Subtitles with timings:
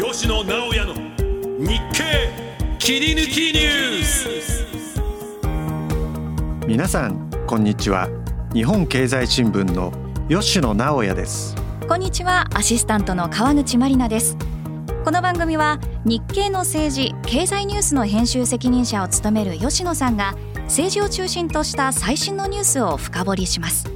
[0.00, 0.94] 吉野直哉の
[1.58, 2.30] 日経
[2.78, 4.28] 切り抜きニュース
[6.68, 8.08] 皆さんこんにちは。
[8.54, 9.92] 日本経済新聞の
[10.28, 11.56] 吉野直哉です。
[11.88, 12.46] こんにちは。
[12.54, 14.36] アシスタントの川口真理奈です。
[15.04, 20.36] この番組は日経の政治経済ニュースの編集責任者を務める吉野さんが
[20.66, 23.90] 政治を中心とした最新のニュースを深掘りします。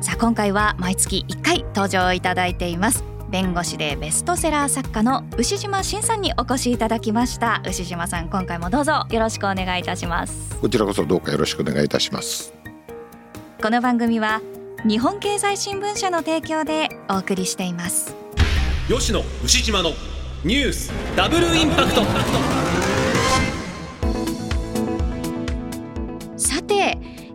[0.00, 3.09] さあ今回は毎月1回登場いただいています。
[3.30, 7.62] 弁護士でベストセラー作家の牛島真さんにお越しいただきました。
[7.66, 10.56] 牛島さん今回もどうぞよろしくお願いいたします。
[10.60, 12.52] こちらこそどうかよろしくお願いいたします。
[13.62, 14.40] この番組は
[14.84, 18.16] 日本経済新聞社の提供でお送りしています。
[18.88, 19.90] 吉野牛島の
[20.44, 22.00] ニュースダブルインパクト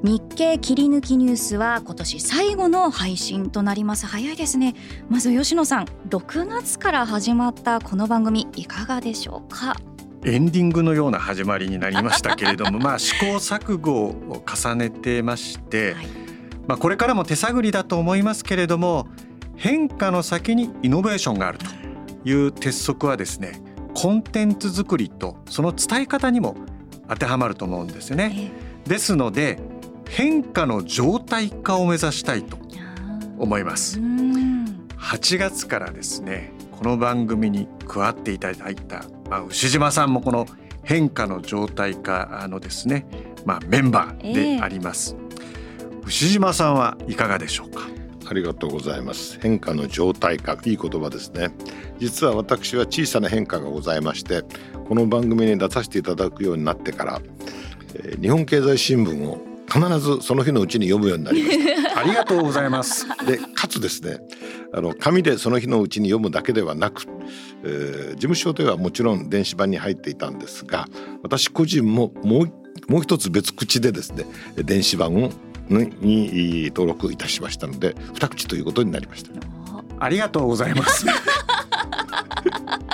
[0.04, 4.06] 日経切り抜きニュースは今年最後の配信となります。
[4.06, 4.76] 早いですね。
[5.10, 9.76] まず吉野さん6月から始まったこの番組いかがでしょうか？
[10.24, 16.08] エンディングのような始まりになりましたけれども まあ試行錯誤を重ねてまして、はい、
[16.68, 19.08] まあこれからも手探りだと思いますけれども
[19.56, 21.66] 変化の先にイノベーションがあると
[22.28, 23.62] いう鉄則はですね
[23.94, 26.56] コンテンツ作りとその伝え方にも
[27.08, 28.52] 当てはまると思うんですよね。
[28.86, 29.60] ですので
[30.10, 32.58] 変化の状態化を目指したいと
[33.38, 34.00] 思います。
[34.00, 40.48] 8月からですねこの番組に加わっていただいた、まあ、牛島さんもこの
[40.84, 43.06] 変化の状態化のですね、
[43.46, 47.82] まあ、メンバーであります、えー、牛島さんはいかがでしょうか？
[48.28, 49.40] ありがとうございます。
[49.40, 51.52] 変化の状態化いい言葉ですね。
[52.00, 54.44] 実は私は小さな変化がございまして
[54.88, 57.22] この番組に出させていただくようになってから、
[57.94, 59.40] えー、日本経済新聞を
[59.76, 62.00] 必ずその日のうちに読むようになりました。
[62.00, 63.06] ありがとうございます。
[63.26, 64.20] でかつですね
[64.74, 67.04] あの紙でその日のうちに読むだけではなく、
[67.64, 70.88] えー、事務所ではもちろん電子版に入っていたんですが
[71.24, 72.52] 私個人ももう
[72.88, 75.32] もう一つ別口でですね電子版を
[75.70, 79.32] に登録いたしましたので二口ということになりました。
[80.00, 81.06] ありがとうございます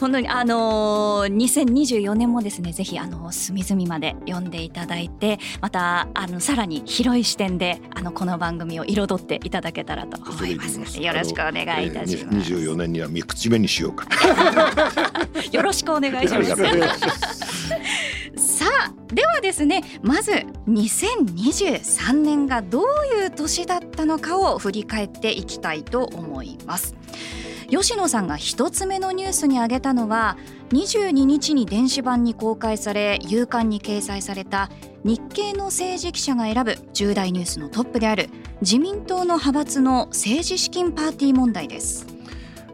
[0.00, 12.52] 本当にあのー、2024年もですねぜひあの隅々まで読んでいただいてまたあのさらに広い視点であのこの番組を彩っていただけたらと思いますよろしくお願いいたします。
[12.52, 14.06] 24年には三口目にしようか
[15.52, 16.56] よろしくお願いします。
[18.36, 20.32] さあではですねまず
[20.68, 22.82] 2023年がどう
[23.22, 26.94] いう年だったのかを振り返っていきたいと思います。
[27.70, 30.36] 吉野さんが一つ目のニュースに挙げたのは
[30.70, 34.70] 22日に電子版に公開され夕刊に掲載された
[35.04, 38.28] 日経の政治記者が選ぶ重大ニュースのトップである
[38.60, 42.06] 自民党の派閥の政治資金パーティー問題です。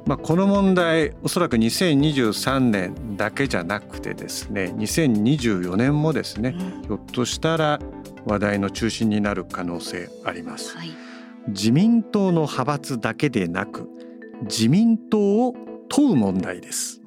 [0.06, 7.80] まあ、この問題おそらく2023年だけじゃなくてですね2024年もですね、うん、ひょっとしたら
[8.24, 10.76] 話題の中心になる可能性あります。
[10.76, 10.90] はい、
[11.48, 13.95] 自民党の派閥だけでなく
[14.42, 15.54] 自民党を
[15.88, 17.00] 問う問題です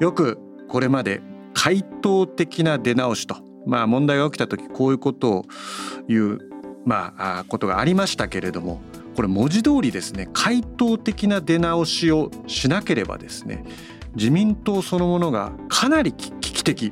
[0.00, 0.38] よく
[0.68, 1.20] これまで
[1.54, 3.36] 回答的な出直しと
[3.66, 5.44] まあ問題が起きた時こういうことを
[6.08, 6.38] 言う
[6.84, 8.80] まあことがありましたけれども
[9.16, 13.64] これ文字通りですね回答的な出直しをしなければですね
[14.14, 16.90] 自民党そのものがかなり危機的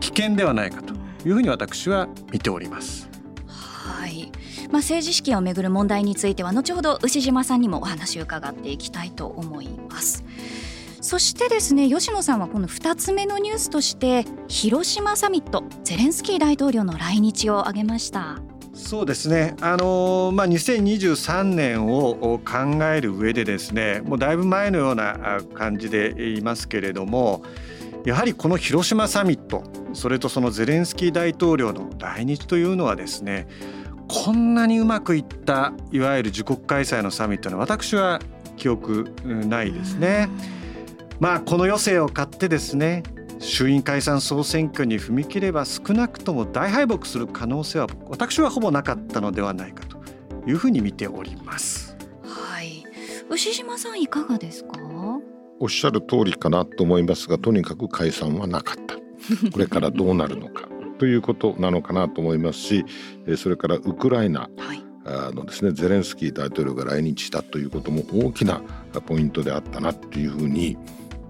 [0.00, 0.94] 危険ではないかと
[1.26, 3.08] いうふうに私は見ております。
[3.46, 4.30] はい
[4.74, 10.24] まあ、政治資金をめぐる問題については後ほど牛島さんにもお話を伺っていきたいと思います。
[11.00, 18.42] そしてですね吉野さんはこの2つ目のニュースとして広島サミットゼレンスキー大統領の来日を挙げました。
[18.74, 27.44] そうですね、あのまあ、2023年を考える上でですねもうだいぶ前のような感じでいますけれども
[28.04, 33.46] やはりこの広島サミットそれとそのゼレンスキー大統領の来日というのはですね
[34.08, 38.20] こんなにうまくいったいわゆる自国開催のサミットの私は
[38.56, 40.28] 記憶ないですね。
[41.20, 43.02] まあこの余生を買ってですね
[43.38, 49.98] 衆院解散総選挙に踏み切れば少なくとも大敗北する可能性は私はほぼなかったのではないかと
[50.48, 51.96] いうふうに見ております。
[52.22, 52.84] はい、
[53.28, 54.78] 牛島さんいかがですか？
[55.60, 58.94] おっしゃる通りかなと思いますがとにかく解散はなかった。
[59.50, 60.68] これからどうなるのか
[61.04, 62.86] ということなのかなと思いますし
[63.36, 64.48] それからウクライナ、
[65.04, 68.62] あのですね、ゼレンスキー大統領が来日したということも大きな
[69.04, 70.78] ポイントであったなというふうに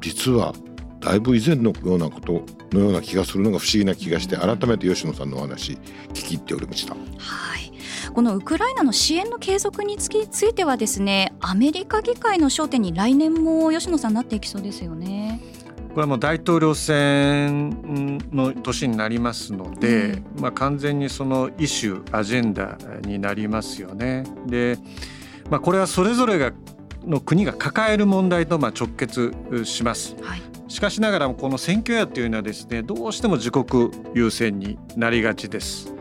[0.01, 0.55] 実は
[1.01, 6.95] だいぶ以前のようなことのような気がするのが不思議な気がして改めて吉野さんのお話聞き入っておりました。
[6.95, 7.73] はい
[8.15, 15.41] このウクライナの支援の継続についてはですねアメリカ議会の焦点に来年も吉野さんなっていきそうですよね。
[15.95, 17.71] これはもう大統領選
[18.33, 24.25] の年になりますので、うん、まあ、完全にそのイシュアジェンダになりますよね。
[24.47, 24.77] で、
[25.49, 26.53] まあ、これはそれぞれが
[27.05, 29.33] の国が抱える問題とまあ直結
[29.65, 30.17] します。
[30.21, 35.95] はいしかしながらもこの選挙やというのはですねどうしても自国優先になりがちです。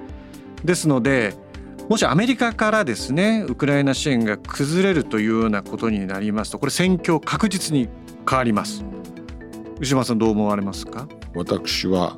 [0.63, 1.35] ですので
[1.89, 7.89] もしアメリカからですねウクライナ支援が崩れるというようなことになりますとこれ戦況確実に
[8.27, 8.83] 変わります。
[9.79, 11.07] 牛間さんどう思われますか？
[11.35, 12.15] 私は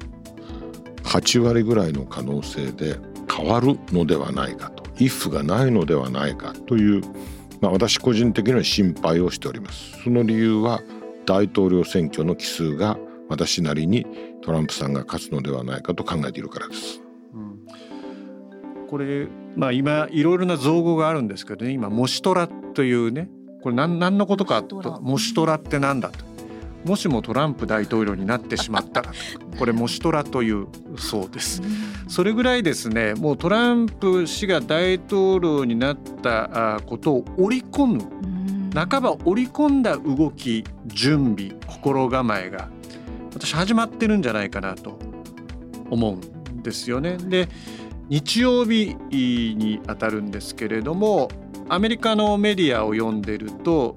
[1.04, 2.98] 8割ぐらいの可能性で
[3.31, 4.84] 変わるのではないかと。
[4.98, 7.02] if がないのではないかという、
[7.62, 10.02] まあ、私個人的には心配をしております。
[10.04, 10.81] その理由は
[11.25, 12.98] 大統領選挙の奇数が
[13.30, 14.06] 私なりに
[14.42, 17.01] トランプさんが勝つのではないかと考えているからです。
[17.34, 17.60] うん、
[18.88, 21.72] これまあ今いろいろな造語があるんですけどね。
[21.72, 23.30] 今モシトラというね。
[23.63, 25.00] これ何何のことかと。
[25.01, 26.25] モシトラって何だと
[26.86, 29.12] もしもトランプ大統領になってしまったら
[29.58, 30.68] これモシトラという
[30.98, 31.62] そうです。
[32.08, 38.02] それぐらいですねもうトランプ氏が大統領になったことを織り込む
[38.74, 42.70] 半ば織り込んだ動き準備心構えが
[43.34, 45.00] 私始まってるんじゃないかなと
[45.90, 47.18] 思うんですよね。
[47.18, 47.50] で
[48.10, 51.30] 日曜日にあたるんですけれども
[51.70, 53.96] アメリカのメディアを読んでると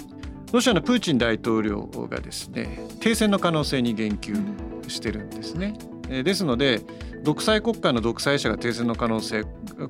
[0.52, 5.74] ロシアのプーチン大統領がですね停戦の可能性に言及してるんですね。
[6.08, 6.80] ですので
[7.22, 9.44] 独裁国家の独裁者が停戦の可能性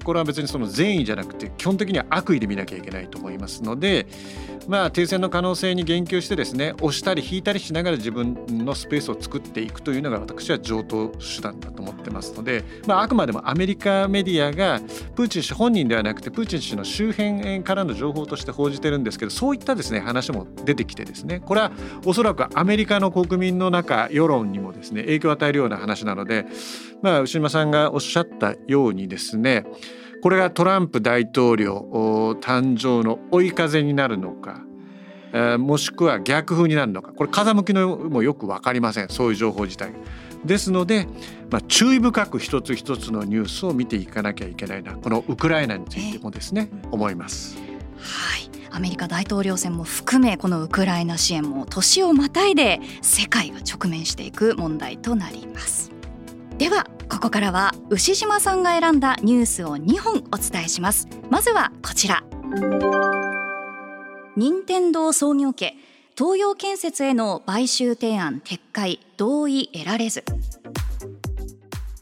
[0.05, 4.07] これは別にその善意じゃなくて基本的には悪意で見なきゃいけないと思いますので
[4.67, 14.81] まあ停戦の可能性に言及してですね押したり引いたりしながら自分のスペースを作っていくというのが私は上等手段だと思ってますので、まあ、あくまでもアメリカメディアが
[15.15, 21.73] プーチン氏本人ではなくてプーチン氏の周辺からの情報として報じてるんですけどそういったですね話も出てきてですねこれは
[22.05, 26.47] おそらくアメリカの国民の中世論にもですね影響を与えるような話なので
[27.03, 29.65] まあ牛島さんがおっしゃったようにですね
[30.23, 34.65] これがトランプ大統領誕生の追い風になるのか、
[35.33, 39.93] えー、もしくは逆風になるのかこれ風向きのもよく分かりませんそういう情報自体。
[40.45, 41.09] ですので、
[41.51, 47.59] まあ、注意深く一つ一つのニュースを見ていかなきゃいけないなこのウクライナについてもですね、思います。
[47.99, 48.49] はい。
[48.71, 55.98] アメリカ大統領選も含めこのウクライナ支援も年をまたいで世界が直面していく問題となります
[56.59, 61.07] ではここからは牛島さんが選んだニュースを2本お伝えします。
[61.31, 62.25] まずはこちら。
[64.37, 65.77] 任天堂創業家
[66.17, 70.25] 東洋建設への買収提案撤回同意得られず。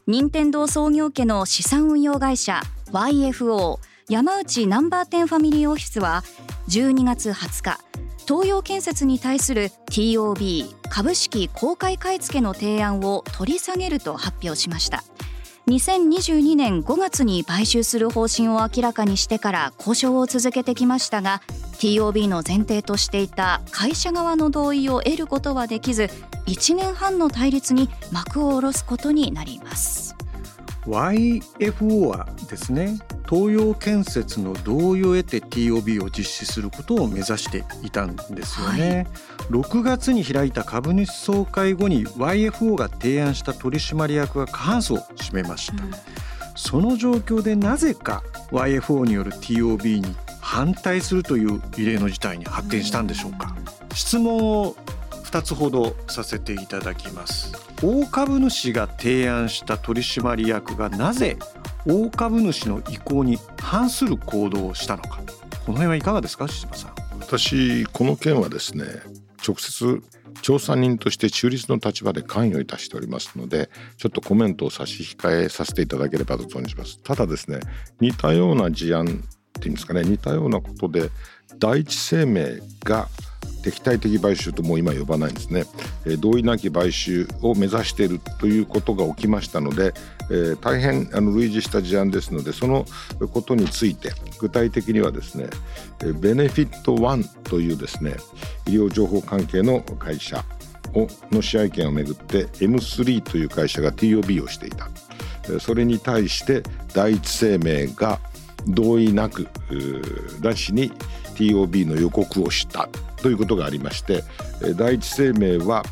[0.07, 2.61] 任天堂創業家の資産運用会社
[2.91, 3.77] YFO
[4.09, 6.23] 山内ナンバー10ファミリーオフィスは
[6.69, 7.79] 12月20日
[8.27, 15.03] 東洋建設に対する TOB 株式公開買い付けの提案を取り下げると発表しました。
[15.67, 21.41] 2022年5月に買収する方針を明らかにしてから交渉を続けてきましたが
[21.79, 26.09] TOB の前提としていた会社側の同意を得ることはできず
[26.47, 30.16] 1年半の対立に幕を下ろすことになります。
[30.87, 32.97] YFO はですね
[33.29, 39.07] 東洋建設の同意を得て TOB を実施することを目指していたんですよね、
[39.37, 45.91] はい、6月に開いた株主総会後に YFO が提案した取締役が過半数を占めました、うん、
[46.55, 53.53] その状況でなぜか YFO による TOB に反対するという異例の事態に発展したんでしょうか、
[53.89, 54.77] うん、質問を
[55.37, 57.53] 2つほどさせていただきます。
[57.83, 61.37] 大株主が提案した取締役がなぜ
[61.85, 65.21] 大株主の意向に反する行動をしたのか。
[65.65, 66.95] この辺はいかがですか志島さん。
[67.19, 68.85] 私この件はですね
[69.47, 70.01] 直接
[70.41, 76.99] 調査人として中立の立場で関与いたしておりますのでちょっとコメントを差し控えさせていただければと存じます。
[77.03, 77.59] ただですね
[77.99, 79.07] 似たような事案っ
[79.59, 81.11] ていうんですかね似たようなことで
[81.59, 83.07] 第一生命が
[83.67, 85.65] 敵対的買収ともう今呼ばないんですね、
[86.05, 89.93] えー、同意なき買収を目指しているということが起きましたので、
[90.29, 92.85] えー、大変あの類似した事案ですのでその
[93.33, 95.49] ことについて具体的にはですね
[96.21, 98.15] ベネフィットワンというですね
[98.67, 100.45] 医療情報関係の会社
[101.29, 104.89] の試合権をめぐって M3 という会社が TOB をしていた。
[105.59, 108.19] それに対して第一生命が
[108.67, 109.47] 同意なく
[110.41, 110.91] なしに
[111.35, 112.89] TOB の予告をした。
[113.21, 114.23] ということがありまして
[114.75, 115.83] 第一生命は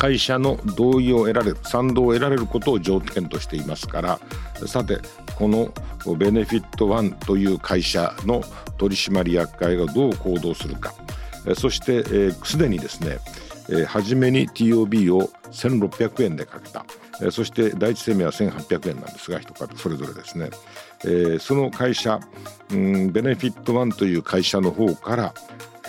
[0.00, 4.20] 会社の同意を得られる賛同を得られることを条件としていますから
[4.66, 4.98] さて
[5.36, 5.72] この
[6.16, 8.42] ベネフィットワンという会社の
[8.78, 10.94] 取締役会がどう行動するか
[11.54, 13.18] そしてすで、にですね
[13.86, 16.84] 初めに TOB を1600円でかけた
[17.30, 22.18] そして第一生命は1800円なんですが一方それぞれですね、その会社、
[22.70, 25.34] ベネフィットワンという会社の方から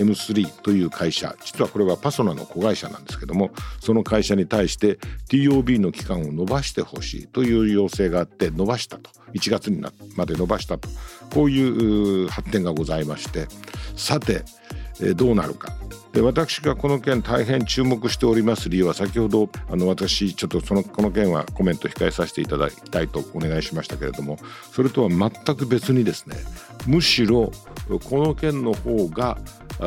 [0.01, 9.10] M3 という会社実はこれはパソナの子会社なんですけどもその会社に対して TOB の期間を延ばしてほしいという要請があって延ばしたと。
[9.34, 10.89] 1月になまで延ばしたと。
[11.34, 13.48] こういう発展がございまして。
[13.96, 14.43] さて
[15.15, 15.74] どうなるか。
[16.13, 24.38] で私がこの件大変注目しております理由は先ほどあの私ちょっとそのこの件はコメント控えさせていただきたいとお願いしましたけれども
[24.74, 26.36] それとは全く別にですね
[26.86, 27.51] むしろ
[28.10, 29.38] この件の方が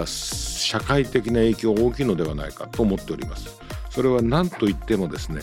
[0.07, 3.61] 社会的な影響が大きいのではないかと思っております。
[3.91, 5.41] それは何といってもですね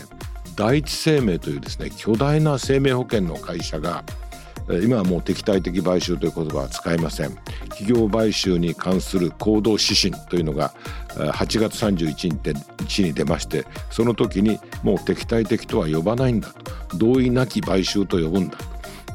[0.57, 4.03] 第一生命というですね巨大な生命保険の会社が
[4.83, 7.35] 今はもう敵対的買収という言葉は使いません。
[7.69, 10.73] 企業買収に関する行動指針というのが
[11.15, 12.53] 8月31
[12.83, 16.49] 日に出ましてその時にもう敵対的とは呼ばないんだ
[16.89, 16.97] と。
[16.97, 18.57] 同意なき買収と呼ぶんだ。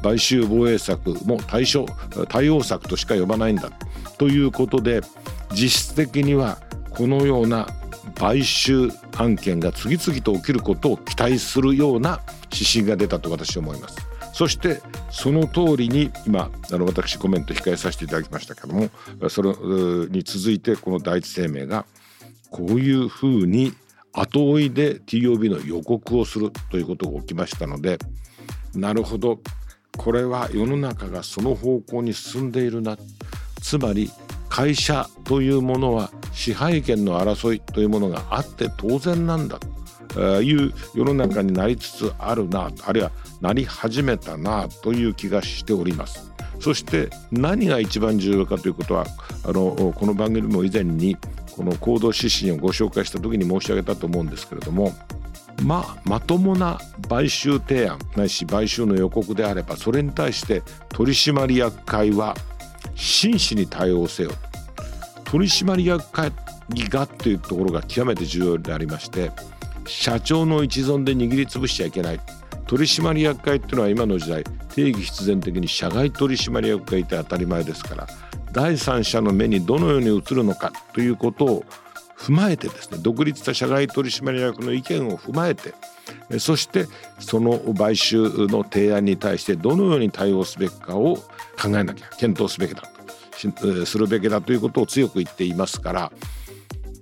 [0.01, 1.85] 買収防衛策も対象
[2.29, 3.71] 対応策としか呼ばないんだ
[4.17, 5.01] ということで
[5.51, 6.57] 実質的には
[6.89, 7.67] このような
[8.15, 12.21] 買収案件が次々と起きることを期待するような
[12.51, 13.97] 指針が出たと私は思います。
[14.37, 18.89] そしてその通りに今あの私コメント控えさせていただきましたけども
[19.29, 19.49] それ
[20.11, 21.87] に続いてこの第一生命が
[22.51, 23.73] こういうふうに
[24.13, 27.97] 後追いで TOB の予告をするということが起きましたので
[28.75, 29.39] なるほど
[29.97, 32.95] これは世の中がその方向に進んでいるな
[33.67, 34.09] つまり
[34.47, 39.59] 会社というものは支配権の争いというものがあって当然なんだ
[40.07, 46.31] という世の中になりつつあるなあるいはなり始めたなという気がしております。
[46.61, 49.05] そして何が一番重要かということは
[49.43, 51.17] あのこの番組も以前に
[51.51, 54.93] この行動指針をご紹介した時に申し上げたと思うんですけれども
[55.63, 62.33] まあまともな買収提案ないし買収の予告であればそれに対して取締役会は
[62.97, 64.31] 真摯に対応せよ。
[65.23, 66.31] 取締役会
[66.69, 69.31] 議がというところが極めて重要でありまして
[69.85, 72.19] 社長の一存で握りつぶしちゃいけない。
[72.65, 74.43] 取締役会っていうのは今の時代
[74.75, 78.07] 定義必然的に社外取締役会って当たり前ですから
[78.51, 81.65] 第三者の目にどのように映るのかということを
[82.17, 85.73] 踏まえてですね独立した社外取締役の意見を踏まえて
[86.39, 86.87] そして
[87.19, 91.19] その買収の提案に対してどのように対応すべきかを
[91.59, 96.11] 考えなきゃ検討すべきだとするべきだということを強く言っていますから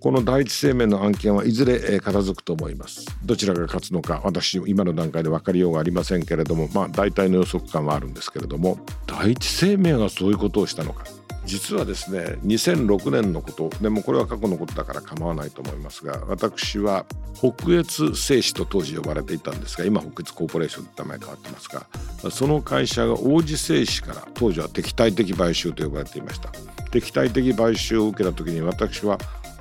[0.05, 3.07] この第一生命の案件はいずれ片付くと思います。
[3.23, 11.05] どちらが勝つのか私今の段階で分かりようがありませんけれどもまあ大体の予測感はあるんですけれども第一生命がそういうことをしたのか。
[11.45, 26.49] 実はですね2006年のことでもこれは過去のことだから構わないと思いますが私は北越製紙と当時呼ばれていたんですが今北越コーポレーションって名前変わってますがその会社が王子製紙から当時は敵対的買収と呼ばれていました。
[26.91, 29.17] 敵対的買収を受けた時に私は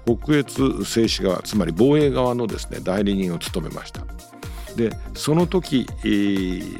[0.06, 4.04] 北越製紙側つまり防衛側のですね代理人を務めました。
[4.76, 5.86] でその時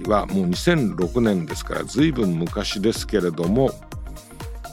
[0.07, 3.71] はもう2006年ですから随分昔ですけれども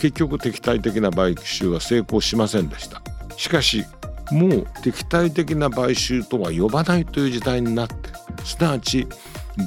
[0.01, 3.03] 結局敵対的な買収は成功しませんでした。
[3.37, 3.85] しかし
[4.31, 8.09] もう敵対的な買収とは呼ばないという時代になって
[8.43, 9.07] すなわち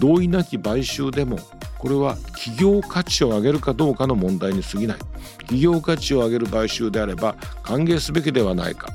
[0.01, 1.39] 同意なき買収でも
[1.79, 4.99] これは企業価値を上げるかどうかの問題に過ぎない。
[5.39, 8.89] 企業価値を上げる買収であれば歓迎すべきではないか。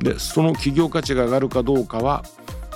[0.00, 2.24] でその企業価値が上がるかどうかは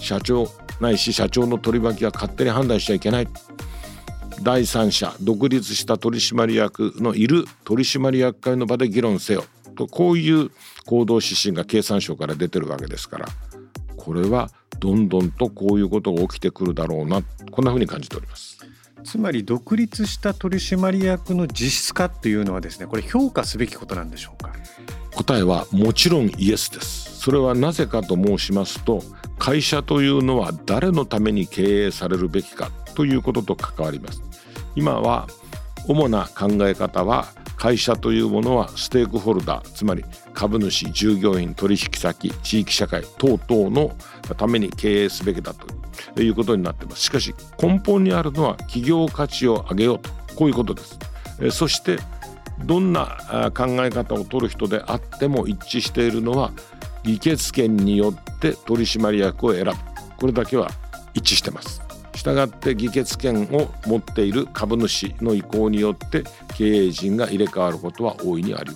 [0.01, 0.49] 社長
[0.81, 3.29] ないし社長の取り巻きが勝手に判断しちゃいけない。
[4.43, 9.45] 第三者独立した取締役のいる取締役会の場で議論せよ。
[9.77, 10.51] とこういう
[10.87, 13.27] 行動指針が経産省から出てるわけですから。
[13.97, 17.23] これはどんどんとこういうことが起きてくるだろうな。
[17.51, 18.59] こんなふうに感じております。
[19.05, 24.53] つまり独立した取締役の実質化っていうのはですねこれ評価すべきことなんでしょうか？
[25.13, 27.19] 答えはもちろんイエスです。
[27.21, 29.03] それはなぜかと申しますと
[29.39, 34.23] 会社というのは誰のために経営されるべきかということと関わります
[34.75, 35.27] 今は
[35.89, 43.95] 主な考え方は会社というものはステークホルダーつまり株主従業員取引先地域社会等々の
[44.37, 47.03] ために経営すべきだということになってます。
[47.03, 50.11] しかし根本にあるのは企業価値を上げようと。
[50.37, 50.99] こういうことです。
[51.51, 51.99] そして
[52.65, 56.53] どんな考え方を取る人であっても一致しているのは
[57.03, 59.73] 議決権によって取締役を選ぶ。
[60.17, 60.71] これだけは
[61.13, 61.90] 一致してます。
[62.21, 66.23] したがって議決権を持っている株主の意向によって
[66.55, 68.73] 経営陣が入れ替わることは大いにあり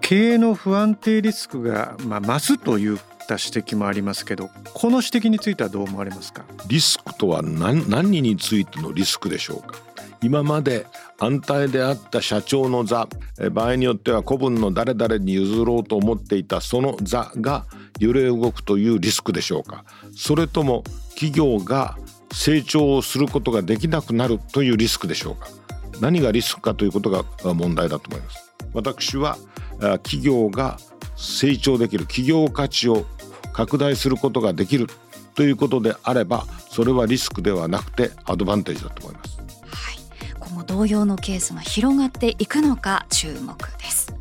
[0.00, 6.44] 経営の不安定リスクが、まあ、増すといった指摘もありますけどこの指摘についてはどう思われますか？
[6.68, 9.74] リスクとは何何についてのリスクでしょうか？
[10.22, 10.86] 今まで
[11.18, 13.08] 安泰であった社長の座
[13.50, 17.66] 場合によっては古文の誰々に譲ろうと思っていたその座が
[17.98, 19.84] 揺れ動くというリスクでしょうか？
[20.14, 21.98] それとも企業が
[22.38, 25.48] 成長をすることができなくなるというリスクでしょうか？
[26.00, 27.24] 何がリスクかということが
[27.54, 28.54] 問題だと思います。
[28.74, 29.38] 私は
[30.02, 30.78] 企業が
[31.16, 33.06] 成長できる企業価値を
[33.54, 34.86] 拡大することができる
[35.34, 39.38] ということであればそれはリスクではなくてアドバンテージだと思います。
[39.38, 39.96] はい。
[40.38, 44.14] 今後同様のケースが広がっていくのか注目です。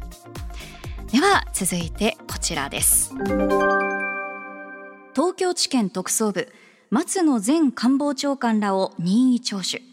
[1.12, 3.14] では続いてこちらです。
[5.14, 6.48] 東京地検特捜部。
[6.96, 9.84] 松野前官房長官らを任意聴取。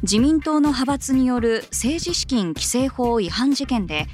[0.00, 4.06] 自民党の派閥による政治資金規正法違反事件で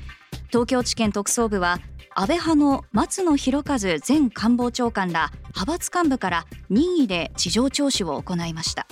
[0.49, 1.79] 東京地検特捜部は
[2.17, 8.89] 安倍派の松野博一前官房長官ら派閥幹部から任意で事情聴取を行いました。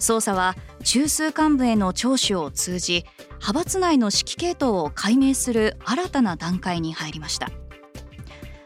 [0.00, 3.04] 捜査は中枢幹部への聴取を通じ
[3.34, 7.50] 派閥内の指揮系統を解明する新たな段階に入りました。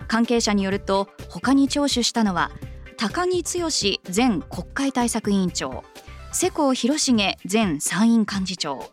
[0.08, 2.50] 関係者によると他に聴取したのは
[2.98, 3.68] 高木剛
[4.14, 5.84] 前国会対策委員長
[6.32, 8.90] 世耕弘成前参院幹事長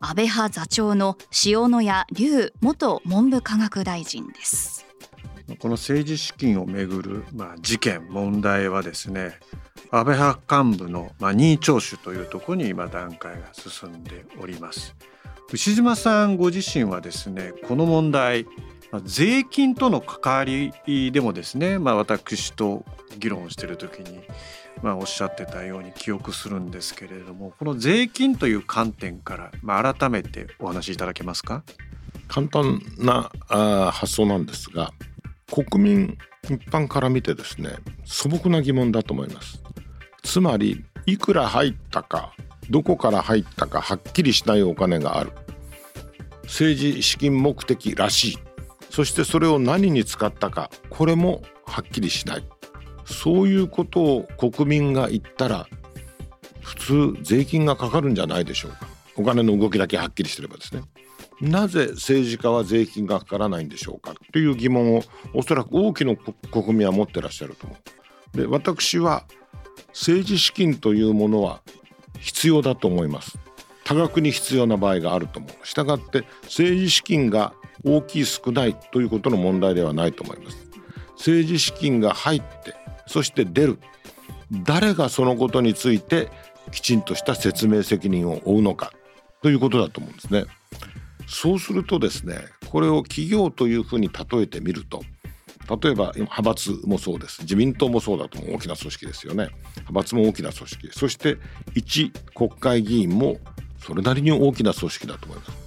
[0.00, 4.86] 安倍派座長の塩谷隆元文部科学大臣です。
[5.58, 9.38] この政治資金をめぐる、まあ、事件問題はですね
[9.90, 14.94] 安倍派幹部の、まあ、任意聴取というところに今段階が進んでおります。
[15.52, 18.46] 牛島さんご自身はですねこの問題
[19.02, 20.72] 税金との関わり
[21.12, 22.84] でもですね、まあ、私と
[23.18, 24.20] 議論してる時に、
[24.82, 31.62] まあ、おっしゃってたように記憶するんですけれどもこの税金という観点から、まあ、改めてお話しいただけますか？
[32.28, 34.92] 簡単なあ発想なんですが
[35.50, 37.70] 国民一般から見てですね
[38.04, 39.62] 素朴な疑問だと思います。
[40.22, 42.34] つまりいくら入ったか
[42.70, 45.32] どこから入ったかはっきりしないお金がある。
[46.44, 48.38] 政治資金目的らしい。
[48.94, 52.44] そしてそれを何に使ったかこれもはっきりしない。
[53.04, 55.66] そういうことを国民が言ったら
[56.60, 58.86] 普通税金がかかるんじゃないでしょうか。
[59.16, 60.82] お金の動きだけはっきりしてればですね。
[61.40, 64.14] なぜ政治家は税金がかからないんでしょうか。
[64.32, 65.02] という疑問を
[65.32, 67.76] おそらく多くの国民は持ってらっしゃると思
[68.34, 68.36] う。
[68.36, 69.24] で私は
[69.88, 71.62] 政治資金というものは
[72.20, 73.36] 必要だと思います。
[73.82, 75.66] 多額に必要な場合があると思う。
[75.66, 80.68] したがって政治資金が大きい少ないということの問題ではないと思います。
[81.16, 82.74] 政治資金が入って
[83.06, 83.78] そして出る。
[84.62, 86.28] 誰がそのことについて
[86.70, 88.92] きちんとした説明責任を負うのか
[89.42, 90.44] ということだと思うんですね。
[91.26, 92.38] そうするとですね
[92.70, 95.02] これを企業というふうに例えてみると
[95.82, 97.42] 例えば派閥もそうです。
[97.42, 99.48] 自民党もそうだと大きな組織ですよね。
[99.76, 100.90] 派閥も大きな組織。
[100.92, 101.38] そして
[101.74, 103.38] 一国会議員も
[103.78, 105.63] それなりに大きな組織だと思います。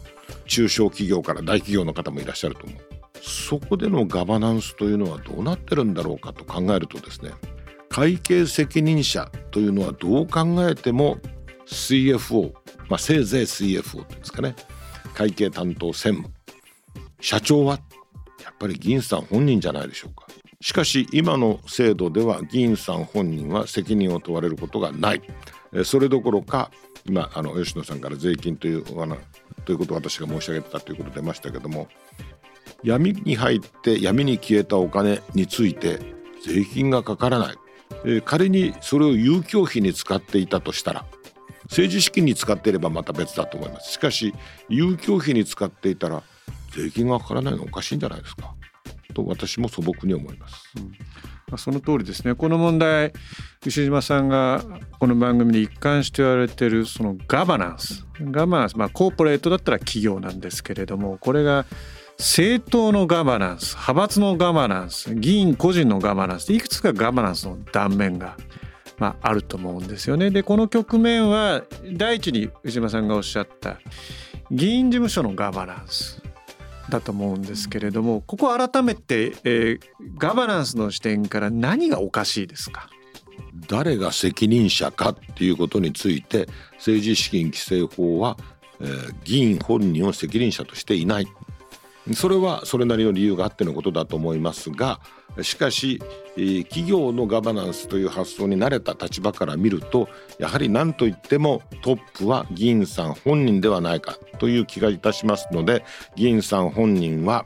[0.48, 2.78] 中小企業から大企業の方もいらっしゃると思う。
[3.22, 7.32] そこでのガバナンスというのはどうなってるんだろうかと考えるとですね
[7.90, 11.18] 会計責任者というのはどう考えても
[11.66, 12.54] CFO、
[12.90, 14.56] まあ、せいぜい CFO っていうんですかね。
[15.14, 16.34] 会計担当専務。
[17.20, 17.80] 社長は
[18.44, 20.28] やっぱり議員さん本人じゃないでしょうか。
[20.62, 25.22] しかし今の制度では議員さん本人は責任を問われることがない。
[25.84, 26.72] それどころか
[27.06, 29.18] 今あの吉野さんから税金というお話
[29.66, 31.88] ということを私が申し上げてたということ出ましたけども
[32.84, 36.00] 闇に入って闇に消えたお金について
[36.46, 37.56] 税金がかからない、
[38.06, 41.06] えー、仮にそれを遊興費に使っていたとしたら
[41.64, 43.92] 政治資金に使っていればまた別だと思います。
[43.92, 44.34] しかし
[44.70, 46.24] 遊興費に使っていたら
[46.74, 48.56] 税金がかからないのおかしいんじゃないですか。
[49.14, 50.74] と私も素朴に思います。
[50.78, 50.94] うん。
[51.56, 52.36] その通りですね。
[52.36, 53.14] この問題
[53.66, 54.62] 牛島さんが
[55.00, 58.06] この番組で一貫して言われてるそのガバナンス。
[58.20, 61.66] ガバナンスまあコーポレートだったら企業なんですけれどもこれが
[62.18, 68.36] 政党のガバナンス派閥のガバナンス議員個人のガバナンスいくつかガバナンスの断面が、
[68.98, 70.32] まあ、あると思うんですよね。
[70.32, 73.80] でこの局面は第一に牛島さんがおっしゃった
[74.52, 76.22] 議員事務所のガバナンス。
[76.90, 79.80] だと思うんですけれどもここ改めて、えー、
[80.18, 82.90] ガバナンスの視点から何がおかしいですか？
[83.68, 88.38] 誰が責任者かっていうことについて政治資金規正法は、
[88.80, 91.28] えー、議員本人を責任者としていない。
[92.14, 95.00] それはそれなりの理由があってのことだと思いますが
[95.42, 96.00] しかし
[96.70, 100.08] 企業のガバナンスという発想に慣れた立場から見ると
[100.40, 105.84] やはり何といってもトップは議員さん本人ではないかという気がいたしますので
[106.16, 107.46] 議員さん本人は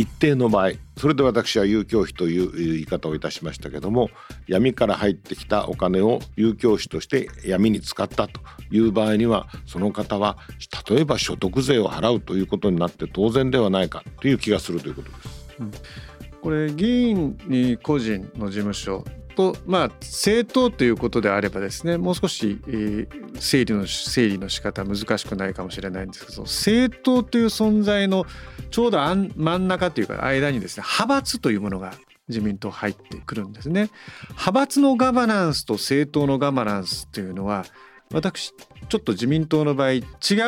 [0.00, 4.08] 一定の場合それで私は遊興費という言い方をいたしましたけども
[4.46, 10.38] 闇から入ってきたお金を遊興費として闇に使ったという場合にはその方は
[10.88, 15.56] 例えば所得税を払うということになって当然ではないかという気がするということです。
[15.60, 15.72] うん
[16.40, 28.26] これ議員に個人の事務所と、まあ、政党ということであればですねもう少し、えー、整理の整理の仕方難しくないかもしれないんですけど政党という存在の
[28.70, 31.94] ちょうど真ん中というか間にですね派閥というものが
[32.28, 33.90] 自民党入ってくるんですね。
[34.30, 37.64] 派閥のガバナンスと政党のガバナンスというのは
[38.12, 38.52] 私
[38.88, 40.02] ちょっと自民党の場合違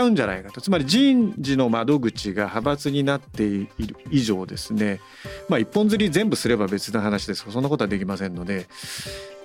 [0.05, 0.61] うんじゃないかと。
[0.61, 5.01] つまり人事の窓口が派閥になっている以上ですね。
[5.49, 8.67] まあ一本釣り全部すれば別の話ですがそんなことはできませんので。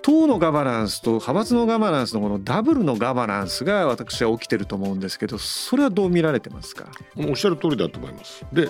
[0.08, 6.90] 党のガバナンスと派閥のガバナンスのこのダブルのガバナンスが私は起きてると思うんですけどそれはどう見られてますか？
[7.18, 8.46] おっしゃる通りだと思います。
[8.54, 8.70] で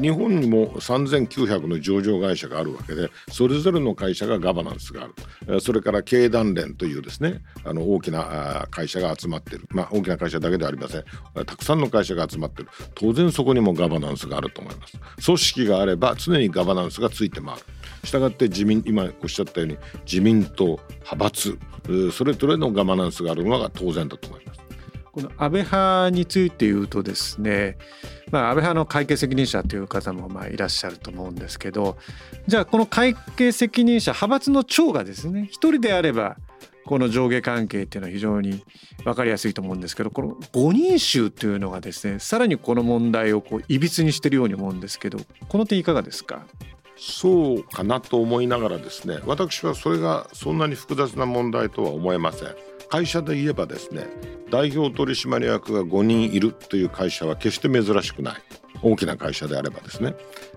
[0.00, 5.08] 日本にも3900の上場会社があるわけでそれぞれの会社がガバナンスがあ
[5.52, 5.60] る。
[5.60, 9.66] それから経団連というですねあの大きな会社が集まってる。
[9.68, 11.04] まあ大きな会社だけではありません。
[11.44, 12.70] たくさんの会社が集まってる。
[12.94, 14.98] 当然そこにもガバナンスがあると思います。
[15.22, 17.60] 組織があれば常にガバナンスがついて回る。
[18.04, 20.80] したがって自民今おっしゃったように自民党
[21.10, 21.58] 派閥
[22.12, 24.60] それぞれのガバナンスがあるのが当然だと思います。
[25.10, 27.76] この安倍派について言うとですね、
[28.30, 31.96] まあ、安倍派の会計責任者という方もまあいらっしゃると思うんですけど
[32.46, 36.36] じゃあこの会計責任者派閥の長がですね一人であれば
[36.84, 38.62] この上下関係っていうのは非常に
[39.04, 46.46] 分かりやすいと思うんですけどこの5人衆というのがですねさらにこの問題をこういびつにしているように思うんですけどこの点いかがですか？
[46.98, 52.54] そうかなと思いながらですね私はそれがそんなに複雑な問題とは思えません。
[52.88, 54.06] 会社で言えばですね
[54.50, 58.42] 代表取締役が5人いるという会社は決して珍しくない。
[58.82, 60.14] 大きな会社であればですね、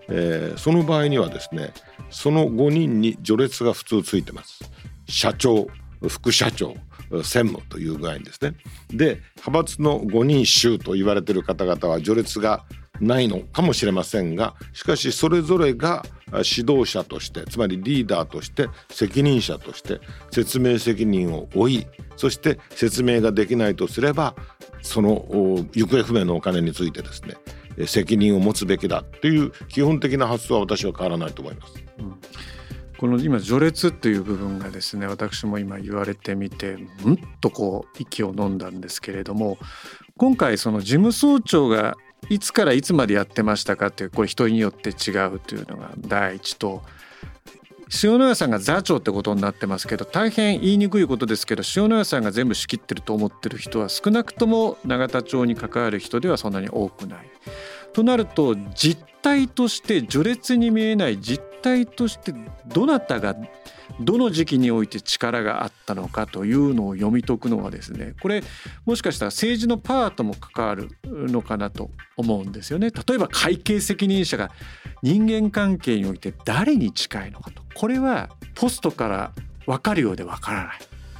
[0.08, 1.73] えー、その場合にはですね
[2.10, 4.60] その5人に序列が普通ついてます。
[5.08, 5.67] 社長
[6.08, 6.75] 副社長
[7.23, 8.56] 専務という具合にですね。
[8.89, 12.65] で派閥の5人衆と言われてる方々は序列が
[13.02, 20.00] ないのかもしれませんがしかしそれぞれが指導者としてつまりリーダーとして責任者として
[20.32, 24.36] 説明責任を負いそして説明ができないとすれば
[24.82, 25.26] その
[25.74, 27.36] 行方不明のお金についてですね
[27.88, 31.84] 責任を持つべきだという基本的な発想は私は変わらないと思います。
[32.00, 32.16] うん
[33.02, 39.58] この今序列という部分がですね私も今言われてみてうんとこう息を飲んだんですけれども
[40.18, 41.98] 今回その事務総長が
[42.29, 46.81] いつからいつまでやってましたかっていうこれ人によって違うというのが第一と
[48.03, 57.29] 塩谷さんが座長ってことになってますけど大変言いにくいことですけど塩谷さんが全部仕切ってると思ってる人は少なくとも永田町に関わる人ではそんなに多くない。
[57.91, 62.34] となると実態として序列に見えない実態として
[62.67, 63.36] どなたが
[64.00, 68.41] どの時期において力があったのかというのを読み解くのはですねこれ
[68.86, 72.89] もしかしたら政治のパートも関わるのかなと思うんですよね。
[72.89, 74.50] 例えば会計責任者が
[75.04, 77.63] 人間関係において誰に近いのかと。
[77.76, 79.32] これはポストから
[79.65, 80.80] 分かるようで分からない。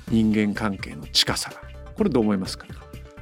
[0.10, 1.62] 人間関係の近さが。
[1.96, 2.66] これどう思いますか？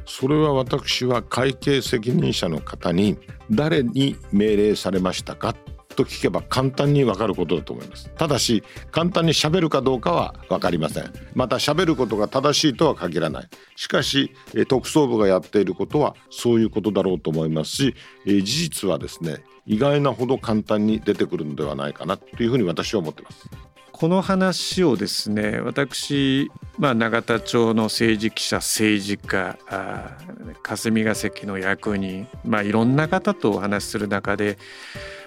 [0.06, 3.18] それは私は会計責任者の方に
[3.52, 5.56] 誰に命令されましたか？
[6.00, 8.10] と聞けば簡単にわかることだと思います。
[8.18, 11.12] ただし簡単に喋るかどうかは分かりません。
[11.34, 13.50] また喋ることが正しいとは限らない。
[13.76, 14.32] しかし
[14.70, 23.50] 特捜部がやっていることはそういうことだろうと思いますし事実はですね意外なほど簡単に出てくるのではないかなというふうに私は思ってます。
[23.92, 29.58] この話をですね私、まあ、永田町の政治記者政治家
[30.64, 34.58] 霞が関の役人、まあ、いろんな方とお話しする中で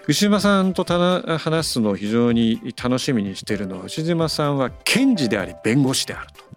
[0.09, 6.53] 牛島さんと話すのを非常に楽しみにしているのは牛島さんは検事であり弁護士であると。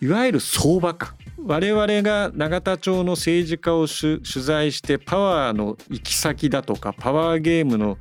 [0.00, 1.14] いわゆる相場感
[1.44, 7.98] 我々が永田町の政治家を取材してパワーの行き先だとかパワーゲームの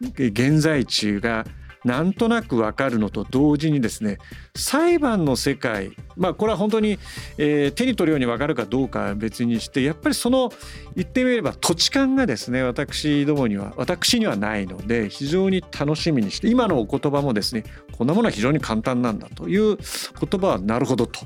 [0.00, 1.46] 現在地が
[1.84, 4.18] なんとなくわかるのと同時にですね
[4.54, 6.98] 裁判の世界まあこれは本当に、
[7.38, 10.52] えー、手に取るようにわかるかどうかは別にしてやっぱりその
[10.94, 17.64] 言ってみれば土地勘がですね私どもには私にはないので非常に楽しみにして今のお言葉もですね
[17.96, 21.20] こんなものは非常に簡単なんだという言葉はなるほどと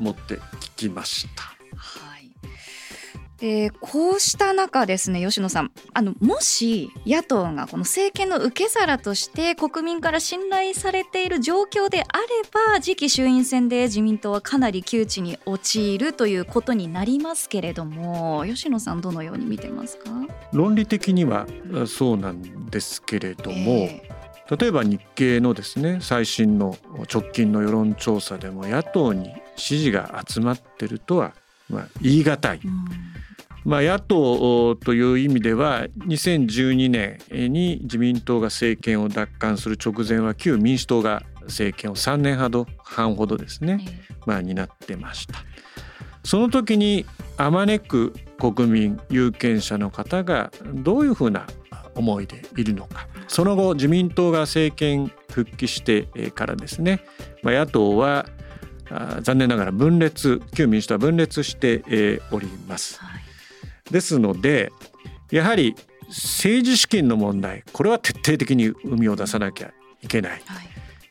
[0.00, 0.40] 思って聞
[0.76, 1.42] きました。
[1.76, 2.21] はい
[3.42, 5.72] でこうした中ですね吉野さん。
[5.94, 12.26] あのもし野党がこの政権の受け皿として国民から信頼されている状況であれ
[12.74, 20.10] ば次期衆院選で自民党はかなり窮地に陥るということになりますけれども吉野さんどのように見てますか？
[20.52, 21.48] 論理的には
[21.88, 26.76] そうなんですけれども、えー、例えば日経のですね最新の
[27.12, 31.34] 直近の世論調査でも野党に支持が集まってるとは
[31.68, 32.60] まあ言い難い。
[32.64, 33.11] うん
[33.64, 42.36] まあ、野党という意味では2012年に自民党が政権を奪還する直前は旧民主党が政権を3年
[42.82, 43.84] 半ほどですね、
[44.26, 45.34] まあ、担ってました。
[46.24, 47.04] その時に
[47.36, 51.46] あまねく国民有権者の方がどういうふうな
[51.94, 57.00] 思いでいるのかその後自民党が政権復帰してからですね、
[57.42, 58.26] まあ、野党は
[59.22, 63.00] 残念ながら分裂旧民主党は分裂しております。
[63.00, 63.21] はい
[63.92, 64.72] ですので
[65.30, 65.76] やはり
[66.08, 70.32] 政治資金の問題これは徹底的に生みを出さなきゃいけない。
[70.32, 70.42] はい、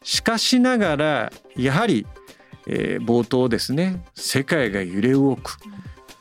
[0.04, 2.06] しかしながらやはり、
[2.68, 5.58] えー、冒頭ですね世界が揺れ動く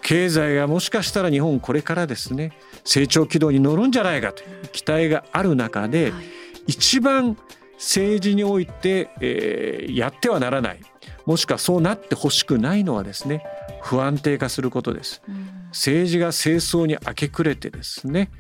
[0.03, 2.53] 経済がもしかしたら日本これからですね
[2.85, 6.25] 成長軌道に乗るんじゃないかという期待がある中で、はい、
[6.69, 7.37] 一番
[7.75, 10.81] 政治において、えー、やってはならない
[11.27, 13.45] もしくはそうなってほしくないのはですね
[13.83, 15.23] 不安定化することです。
[15.71, 18.31] 政治が清掃に明け暮れてですね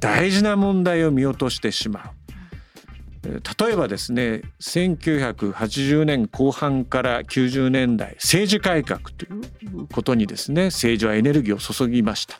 [0.00, 2.18] 大事な問題を見落としてしまう。
[3.22, 9.28] 例えばですね1980年後半から90年代政治改革とい
[9.66, 12.36] うことにですね政治はエネルギーを注ぎました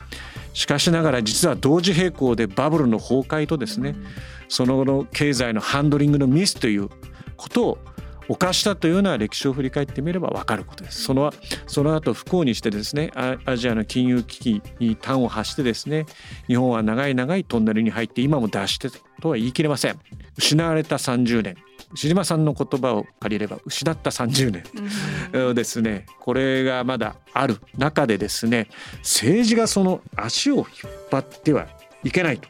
[0.55, 3.97] しかしながら実は同時並行でバブルの崩壊とですね
[4.49, 6.89] その後の経済のハンドリングのミスという
[7.37, 7.79] ことを
[8.29, 11.03] 犯したというような歴史を振り返ってみれば分かることです。
[11.03, 11.33] その
[11.67, 16.07] その後不幸にしてですねアジアの金融危機に端を発してですね
[16.47, 19.99] 日本は長い長いトンネルに入って今も脱してとは言い切れません。
[20.37, 21.57] 失われた30年
[21.95, 24.51] 牛島さんの言葉を借りれば失った30
[25.33, 30.67] 年ですねこれがまだある中でですね政治がその足を引っ
[31.11, 31.67] 張っては
[32.05, 32.41] いけない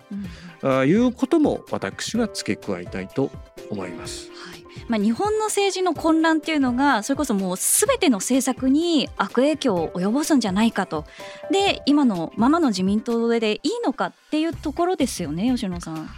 [0.60, 3.30] ということも私は付け加えたいと
[3.70, 4.28] 思います。
[4.30, 4.57] はい
[4.88, 11.04] まあ、日本の政治の混乱っていうのがそれこそもう全ての政策に悪影響を及ぼすんじゃないかと
[11.50, 16.08] で今のままの自民党でいいのかっていうところですよね吉野さん。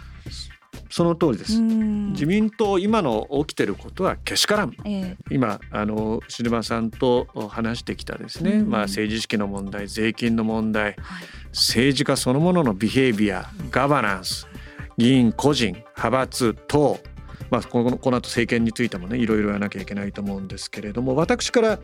[0.89, 1.59] その通りです。
[1.61, 4.75] 自民党今の起きてることはけしからん。
[4.83, 8.61] えー、今あのシルバさんと話してきたですね。
[8.61, 10.95] まあ政治意識の問題、税金の問題、はい、
[11.53, 14.47] 政治家そのもののビヘイビア、ガバナンス、
[14.97, 16.99] 議員個人、派閥等
[17.51, 21.79] まあ、このこの後政権についてもねいろいろ言わなきゃいけないと思うんですけれども私から、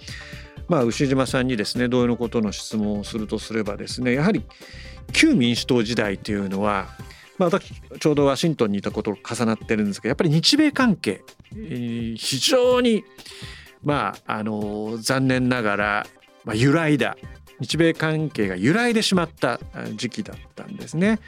[0.69, 4.45] まあ、牛島さんにですね同様のことの質問をするとすればですねやはり
[5.12, 6.88] 旧民主党時代というのは
[7.38, 11.21] まあ、私ちょうどワシントンにいたことと重なってるんですがやっぱり日米関係、
[11.53, 13.03] 非常に
[13.84, 16.08] まああの残念ながら、
[16.45, 17.15] まあ、揺らいだ
[17.59, 19.59] 日米関係が揺らいでしまった
[19.95, 21.19] 時期だったんですね。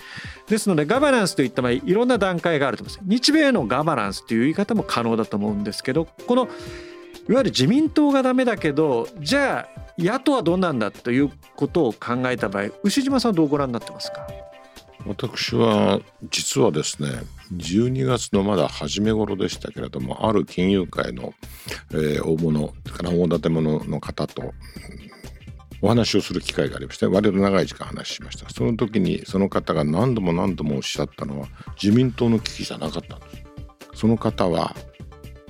[0.48, 3.06] ですのでガバナンスといったまあいろんな段階があると思います。
[3.08, 6.44] 日米のガバナンスという言い方も可能だと思うんですけどこの
[7.28, 14.28] いわゆる自民党がダメだけどじゃあ野党はどうなんだということを考えた場合牛島さんどうご覧になってますか？
[15.06, 17.10] 私は実はですね
[17.56, 21.34] 12月のまだ初め頃でしたけれどもある金融界の、
[21.92, 24.54] えー、大物から大建物の方と
[25.82, 28.50] お話をする機会がありまして割と長い時間話しました。
[28.50, 31.48] その時にその方が何度も何度もおっしゃったのは
[31.82, 33.44] 自民党の危機じゃなかったんです。
[33.94, 34.76] その方は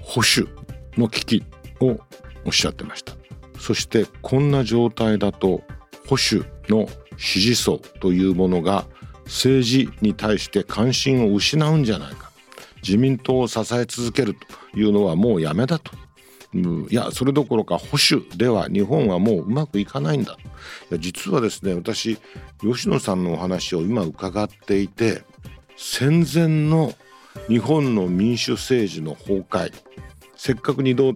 [0.01, 0.49] 保守
[0.97, 1.43] の危機
[1.79, 1.99] を
[2.45, 3.13] おっしゃってました。
[3.59, 5.61] そしてこんな状態だと
[6.07, 6.87] 保守の
[7.17, 8.85] 支持層というものが
[9.25, 12.31] 政治に対して関心を失うんじゃないか。
[12.81, 14.33] 自民党を支え続ける
[14.71, 15.91] というのはもうやめだと。
[16.53, 16.87] うん。
[16.89, 20.37] いやそれどころか保守では日本はもううまくいかないんだ。
[20.91, 22.17] いや実はですね私
[22.61, 25.23] 吉野さんのお話を今伺っていて
[25.77, 26.93] 戦前の
[27.47, 29.71] 日本の民主政治の崩壊
[30.35, 31.13] せっかく二大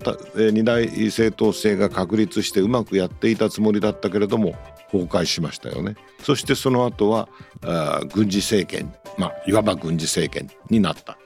[0.52, 4.54] 二大政党制が確立してうまくやっていたつもりだったけれども
[4.92, 5.96] 崩壊しましたよね。
[6.22, 7.30] そしてその後は
[8.14, 11.18] 軍事政権まあいわば軍事政権になった。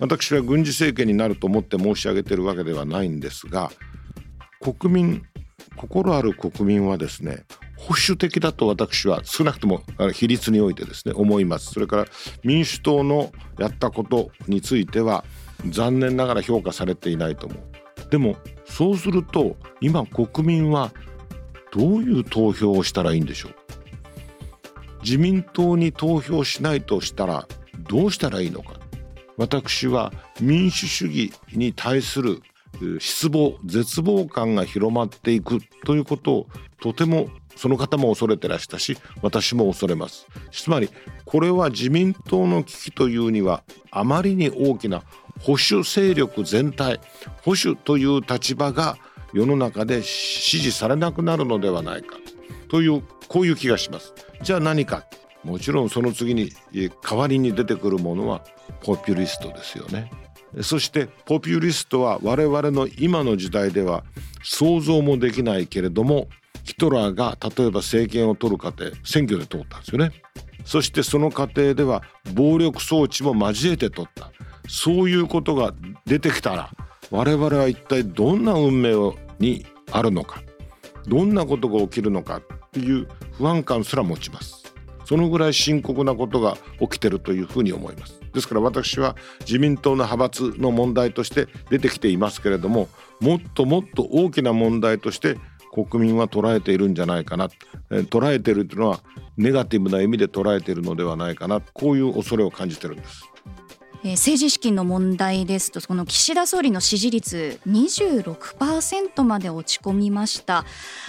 [0.00, 3.70] 私は軍事政権になると思って申し上げているわけではないんですが
[4.60, 5.22] 国民
[5.76, 7.44] 心ある国民はですね
[7.76, 9.82] 保守的だと私は少なくとも
[10.12, 11.72] 比率においてですね思います。
[11.72, 12.06] それから
[12.44, 15.24] 民主党のやったことについては
[15.66, 18.10] 残念ながら評価されていないと思う。
[18.10, 18.36] でも
[18.66, 20.92] そうすると今国民は
[21.72, 23.54] どういう投票をしたらいいんでしょう。
[25.02, 27.48] 自民党に投票しないとしたら
[27.88, 28.79] どうしたらいいのか。
[29.40, 32.42] 私は民主主義に対する
[32.98, 36.46] 失望絶望感が広まっていくということを
[36.78, 40.26] とてもその方も恐れてらしたし私も恐れます。
[40.52, 40.90] つまり
[41.24, 45.04] これは自民党の危機というにはあまりに大きな
[45.40, 47.00] 保守勢力全体
[47.42, 48.98] 保守という立場が
[49.32, 52.16] 世の中で支持されなくなるのではないか
[52.68, 54.12] というこういう気がします。
[54.42, 55.06] じゃあ何か
[55.44, 56.50] もちろんその次に
[57.02, 58.44] 代わりに出てくるものは
[58.82, 60.10] ポピュリストですよね。
[60.62, 64.04] そしてポピュリストは我々の今の時代では
[64.42, 66.28] 想像もできないけれども
[66.64, 70.12] ヒトラーが例えば政権を取る過程選挙で通ったんですよね。
[70.64, 72.02] そしてその過程では
[72.34, 74.30] 暴力装置も交えて取った。
[74.68, 75.74] そういうことが
[76.06, 76.70] 出てきたら
[77.10, 80.42] 我々は一体どんな運命にあるのか
[81.08, 82.40] どんなことが起きるのか
[82.72, 84.69] という不安感すら持ちます。
[85.10, 88.20] そのぐらい深刻なことが起きてるというふうに思います。
[88.32, 95.36] ですから私は自民党の派閥の問題として出てきていますけれどももっともっと大きな問題として
[95.72, 97.48] 国民は捉えているんじゃないかな。
[97.90, 99.00] 捉えているというのは
[99.36, 101.60] ネガティブな意味で捉えているのではないかな。
[101.60, 103.29] こういう恐れを感じてるんです。
[104.02, 110.64] えー、政治資金の問題ですとこの岸田総理の支持率26%まで落ち込みました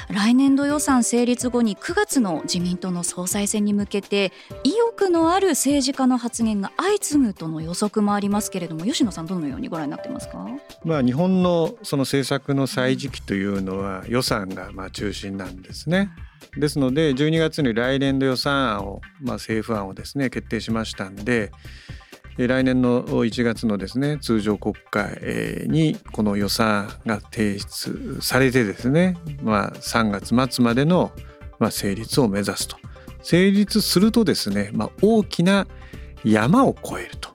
[0.10, 10.45] 来年度予算成立後に9月の自民党の総裁選に向けて意欲のある政治家の発言が相次ぐとの予測もありますけれども吉野さんどのようにご覧になってますか、
[10.84, 16.10] まあ、日本のその政策の歳時期というのは予算がまあ中心なんですね。
[16.58, 21.51] ですので12月に来年度予算案を、まあ、政府案をですね決定しましたんで
[22.47, 31.12] 来年の1月のですね通常国会にこの予算が提出されてですね、まあ、3月末までの
[31.69, 32.77] 成立を目指すと。
[33.23, 35.67] 成立するとですね、まあ、大きな
[36.23, 37.32] 山を越えると。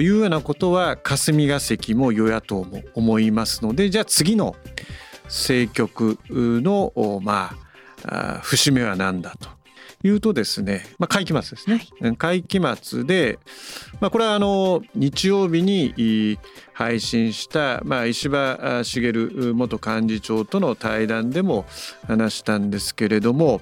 [0.00, 4.54] いうようなことは霞が関も与野党も思いますのでじゃあ次の
[5.24, 7.56] 政局のま
[8.04, 9.55] あ節目は何だと。
[10.06, 13.38] いうとですね、まあ、会期末ですね、はい、会期末で、
[14.00, 16.38] まあ、これはあの日曜日に
[16.72, 19.12] 配信した、まあ、石破茂
[19.52, 21.66] 元幹事長との対談でも
[22.06, 23.60] 話したんですけれども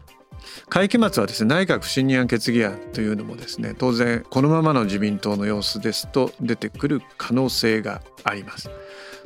[0.68, 8.70] 会期末はですね内閣不信任案決議案というのもですね当然このままの自民党の様子ですと出てくる可能性があります。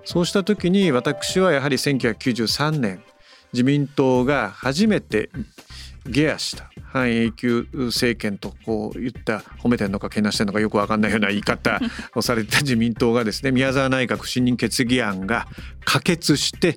[0.05, 3.03] そうした時に私はやはり1993年
[3.53, 5.31] 自民党が初めて
[6.09, 11.81] 下野した半永久政権とこう言った褒めてるのかけなしてるのかよく分かんないような言い方
[12.15, 15.47] をされた自民党がですね宮沢内閣不信任決議案が
[15.85, 16.77] 可決して、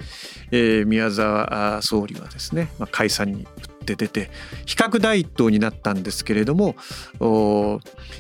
[0.52, 3.46] えー、宮沢総理はですね、まあ、解散に打っ
[3.86, 4.30] て出て
[4.66, 6.76] 比較第一党になったんですけれども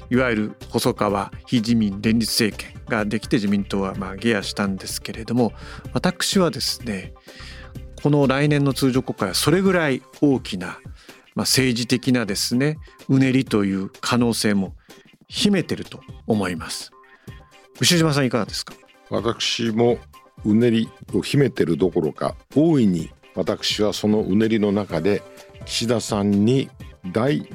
[0.10, 5.54] いわゆる細川非自民連立政権ができて自民党はまあ下野したんですけれども
[5.94, 7.14] 私はですね
[8.02, 10.80] この来年の通常国会はそれぐらい大きな
[11.36, 14.76] まあ、政治的なですねうねりという可能性も
[15.28, 16.92] 秘めてると思います。
[17.80, 18.74] 牛島さんいかがですか？
[19.10, 19.98] 私も
[20.46, 25.22] うねりを秘めてるどころか大いに私はそのうねりの中で
[25.66, 26.70] 岸田さんに
[27.12, 27.48] 大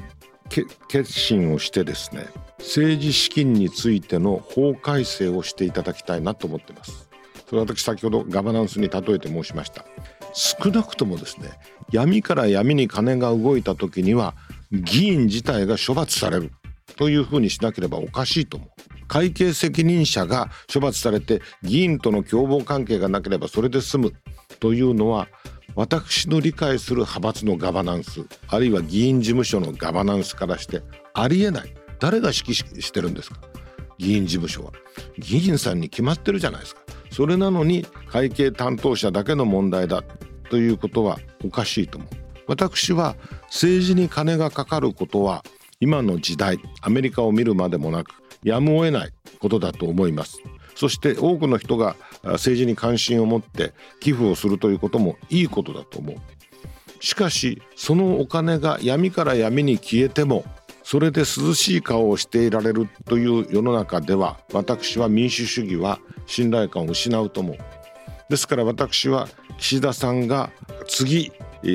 [0.87, 2.27] 決心をしてですね
[2.59, 7.07] 政治資金についての法改正をしていただきたいなと思ってます。
[7.47, 9.85] それは私先ほどガバナンスに例えて申しました。
[10.33, 11.51] 少なくともですね
[11.91, 14.35] 闇から闇に金が動いた時には
[14.71, 16.51] 議員自体が処罰される。
[16.95, 18.69] というふうにしなければおかしいと思う。
[19.07, 24.13] 会計責任者が処罰されて議員との共謀関係がなければそれで済む。
[24.59, 25.27] というのは
[25.75, 30.81] 私の理解する派閥のガバナンスあるいは議員事務所のガバナンスからして
[31.13, 31.73] ありえない。
[31.99, 33.39] 誰が指揮してるんですか？
[33.97, 34.71] 議員事務所は。
[35.17, 36.81] 議員さんに決まってるじゃないですか。
[37.11, 40.03] それなのに会計担当者だけの問題だ。
[40.49, 42.09] ということはおかしいと思う。
[42.47, 45.43] 私は政治に金がかかることは
[45.79, 48.11] 今の時代アメリカを見るまでもなく
[48.43, 50.41] やむを得ないことだと思います。
[50.75, 56.15] そして多くの人が政治に関心を持って寄付をするということもいいことだと思う。
[56.99, 60.45] しかしそのお金が闇から闇に消えても
[60.83, 67.57] それで涼しい顔をしていられるという世の中では私は民主主義は信頼感を失うと思う。
[68.29, 70.51] ですから私は岸田さんが
[70.87, 71.31] 次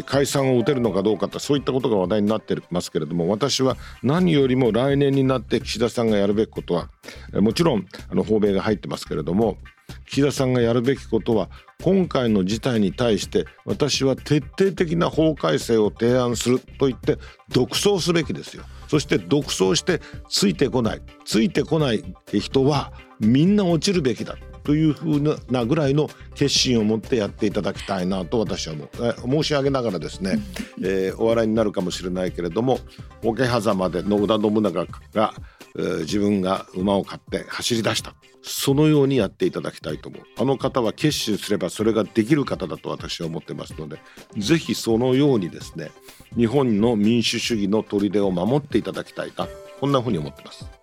[0.07, 6.89] 解散を打てるのかどうかってそういったことが話題になってますけれども私は何よりも来年になって岸田さんがやるべきことは
[7.33, 9.59] もちろんあの訪米が入ってますけれども
[10.07, 11.51] 岸田さんがやるべきことは
[11.83, 17.19] 今回の事態に対して私は徹底的な法改正を提案すると言って
[17.53, 18.65] 独走すべきですよ。
[18.89, 24.37] そして独走してついてこないついてこない人はみんな落ちるべきだ。
[24.65, 29.43] というふうなぐらいの決心を持ってやっていただきたいなと私は思う。
[29.43, 30.39] 申し上げながらですね、
[30.83, 32.79] えー、お笑いになるかもしれないけれども
[33.23, 35.35] 桶狭間で野田信長が、
[35.77, 38.15] えー、自分が馬を買って走り出した。
[38.45, 40.23] そのようにやっていただきたいと思う。
[40.37, 43.99] あの方は決心すればそれができる方だと私は思ってますので
[44.37, 45.93] ぜひそのようにですね
[46.37, 49.47] 日本の民主主義の砦を守っていただきたいな
[49.81, 50.82] こんなふうに思ってます。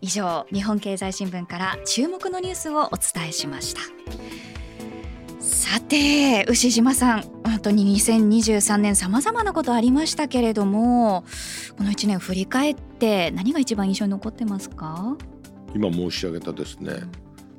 [0.00, 3.80] 以上日本経済新聞から注目のニュースをお伝えしました。
[5.40, 11.24] さて牛島さん本当に2023年さまざまなことありましたけれども
[11.76, 15.16] この1年振り返って何が一番印象に残ってますか？
[15.74, 16.92] 今申し上げたですね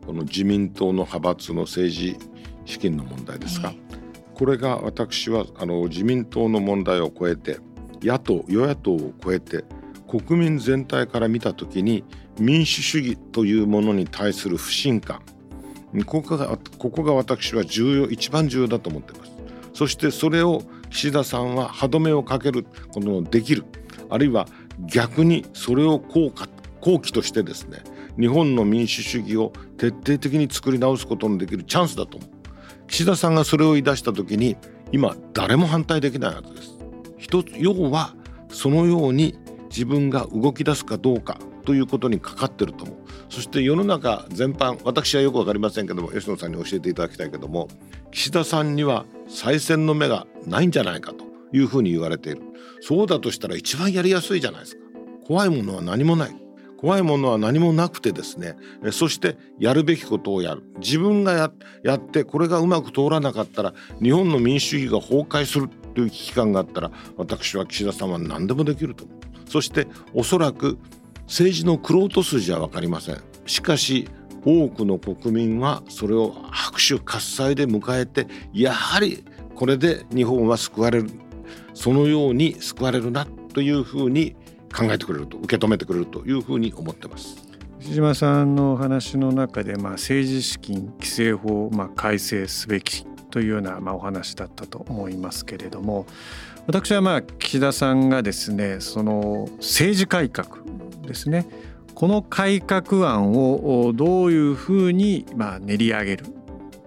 [0.05, 2.17] この自民党の派閥の政治
[2.65, 7.59] 資金の問題ですか、えー、これが私はあの自民党の問題を超えて
[8.01, 9.65] 野党与野党を超えて
[10.21, 12.03] 国民全体から見た時に
[12.39, 15.21] 民主主義というものに対する不信感。
[16.05, 19.31] ここがここが私は重要一番重要だと思っています。
[19.73, 20.61] そしてそれを
[20.91, 23.65] 岸田さんは歯止めをかけることのできる。
[24.09, 24.47] あるいは
[24.85, 26.47] 逆にそれを効果
[26.79, 27.79] 後期としてですね
[28.19, 32.29] 日本の民主主義を徹底的に作り直すことのできるチャンスだと思う。
[32.87, 34.57] 岸田さんがそれを言い出した時に
[34.91, 36.77] 今誰も反対できないはずです。
[37.17, 38.13] 一つ要は
[38.49, 39.39] そのように
[39.73, 42.97] 自分が動き出すかどうかということにかかってると思う。
[43.29, 47.67] そして世の中全般私はよく分かりませんけども吉野さんに教えていただきたいけども
[48.11, 52.41] 岸田さんには再選の目がないんじゃないかというふうに言われている。
[52.81, 54.81] そうだとしたら一番やりやすいじゃないですか。
[55.25, 56.35] 怖いものは何もない。
[56.77, 58.57] 怖いものは何もなくてですね。
[58.91, 60.63] そしてやるべきことをやる。
[60.79, 61.51] 自分がや
[61.81, 65.69] やってこれがうまく通らなかったら日本の民主主義が崩壊する。
[65.93, 69.05] という危機感があったら私は岸田さんは何でもできると。
[69.05, 70.79] 思うそしておそらく
[71.27, 73.21] 政治の玄人筋は分かりません。
[73.45, 74.09] しかし
[74.45, 79.23] 多くの国民はそれを拍手喝采で迎えてやはり
[79.55, 81.09] これで日本は救われる。
[81.73, 84.35] そのように救われるなというふうに
[84.75, 87.37] 考えてくれると受け止めてくれるというふうに思ってます。
[87.79, 96.05] 石島さんのお話の中で、まあ、政治資金規正法をまあ改正すべきというようなまあお話だったと思いますけれども
[96.67, 100.59] 私はまあ岸田さんがですねその政治改革
[101.01, 101.47] ですね
[101.95, 106.25] この改革案をどういうふうにまあ練り上げる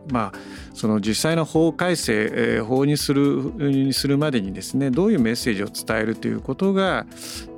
[0.09, 0.33] まあ、
[0.73, 7.07] その実際の法改正法にするにするまでにですねどういうメッセージを伝えるということが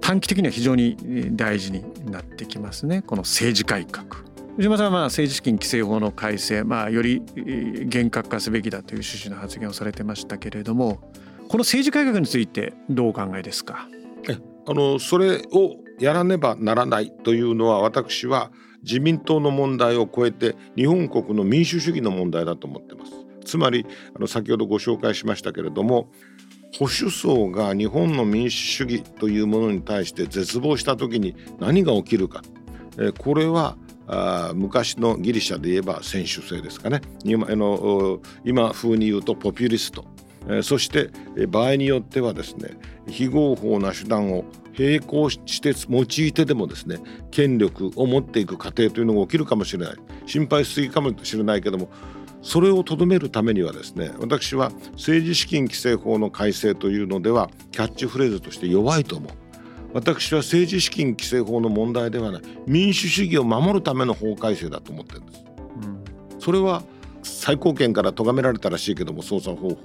[0.01, 0.97] 短期的には非常に
[1.33, 4.29] 大事になってきますねこの政治改革。
[4.59, 7.23] 藤島さんはまあ政治資金規正法の改正、まあ、より
[7.87, 10.97] 厳格化すべきだという趣旨の発言をされてましたけれども
[11.49, 13.87] この政治改革についてどうお考えですか？
[14.67, 18.51] あのそれをやらねばならないというのは私は
[18.83, 23.13] 自民党の問題を超えて日本国の民主主義の問題だと思ってます。
[23.45, 23.87] つまり
[24.17, 26.11] あの先ほどご紹介しましたけれども
[26.77, 32.43] 保守層が日本の民主主義というものに対して絶望した時に何が起きるか、
[32.99, 33.79] えこれは
[34.09, 37.03] あ昔のギリシャで言えば選手制ですかね。
[37.25, 40.05] 今あの今風に言うとポピュリスト。
[40.63, 41.11] そして
[41.47, 44.47] 場合によってはですね非合法な手段を
[44.79, 47.01] 並行して用いてでもですね
[47.31, 49.97] 権力を持っていく過程というのが起きるかもしれない。
[50.25, 51.91] 心配しすぎかもしれないけども
[52.41, 59.48] それをとどめるためにはですね私は政治資金規正法の改正というのではキャッチフレーズとして弱いと思う。
[59.95, 62.43] 私は政治資金規正法の問題ではない。
[62.67, 65.45] 民主主義を守るための法改正だと思ってるんです、
[66.35, 66.83] うん、それは
[67.23, 69.77] 最高検から咎められたらしいけども捜査方法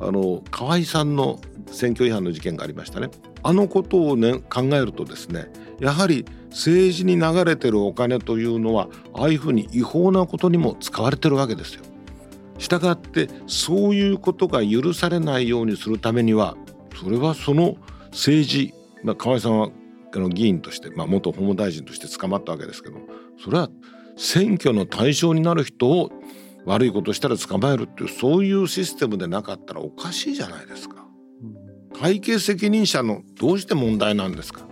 [0.00, 3.10] あの河合さんの選挙違反の事件がありましたね。
[3.42, 11.82] あのことをね考えるとですねやはり政治に流れてるお金というのはああいうふうに違法なことにも使われてるわけですよ。
[12.58, 16.56] したがってそういうことが許されないようにするためには
[16.96, 17.76] それはその
[18.12, 18.74] 政治、
[19.04, 19.68] ま、河合さんは
[20.12, 22.98] あの議員として、まあ、元法務大臣として捕まったわけですけど
[23.42, 23.68] それは
[24.16, 26.10] 選挙の対象になる人を
[26.66, 31.04] 悪いことしたら捕まえるっていうそういうシステムでなかったらおかしいじゃないですか。
[31.94, 34.62] 会計責任者のどうして問題なんですか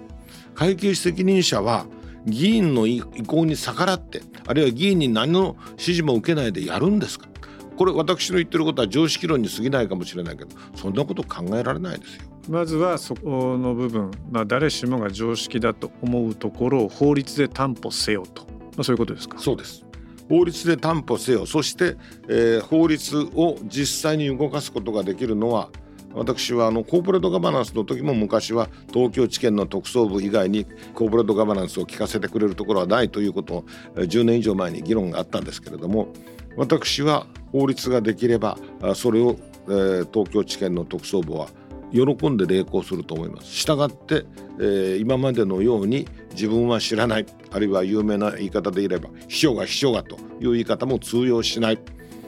[0.55, 1.87] 会計責任者は
[2.27, 7.29] 議員の意向に逆らってあるいは議員に何の指示も受けないでやるんですか
[7.77, 12.32] これ私の言ってることは常識論に過ぎないかもしれないけどそんなこと考えられないですよ。
[12.49, 19.39] まずはそこの部分、まあ、誰しもが常識だと思うところを法律で担保せよと、まあ、そういうことですか？
[19.39, 19.85] そうです。
[20.29, 21.47] 法律で担保せよ。
[21.47, 21.97] そして、
[22.29, 25.69] えー、法律を実際に動かすことができるのは
[26.15, 33.63] 私はあのコーポレートガバナンスの時も昔は東京地検の特捜部以外にコーポレートガバナンスを聞かせてくれるところはないということを
[33.95, 36.09] 10年以上前に議論があったんですけれども
[36.57, 38.59] 私は法律ができれば
[38.95, 39.37] それを、
[39.67, 41.49] 東京地検の特捜部は
[41.93, 43.47] 喜んで励行すると思います。
[43.47, 44.25] したがって、
[44.59, 51.79] えー、今までのように自分は知らないあるいは有名な言い方で言えば秘書が秘書がという言い方も通用しない。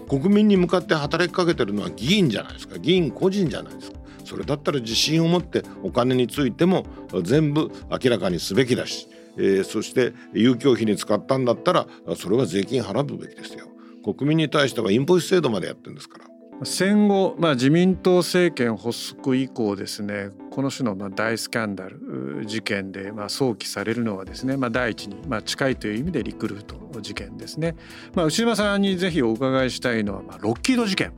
[0.09, 2.79] 国民に向かって働きかけてるのは議員じゃないですか。
[2.79, 3.99] 議員個人じゃないですか。
[4.25, 6.87] それだったら自信を持ってお金についても
[7.23, 11.87] 全部明らかにすべきだし、えー、そして遊興費に使ったんだったら
[12.17, 13.67] それは税金払うべきですよ。
[14.05, 16.34] 国民に対してはインボイス制度までやってるんですから。
[16.63, 27.75] 戦後、まあ、自民党政権発足以降ですねこの種のまあ大スキャンダル事件でまあ想起されるのはですね、まあ、第一にまあ近いという意味でリクルート事件ですね、
[28.15, 31.13] まあ、内島さんにぜひお伺いしたいのはまあロッキード事件。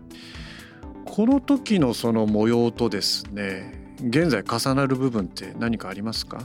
[1.04, 6.40] この時のその模様とですね現在重なる部分って何かありますか？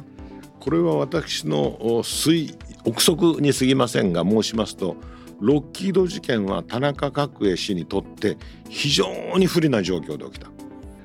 [0.60, 4.96] これは私の推憶測に過ぎませんが申しますと
[5.42, 8.38] ロッキード事件は田中角栄氏にとって
[8.70, 10.52] 非常に不利な状況で起きた。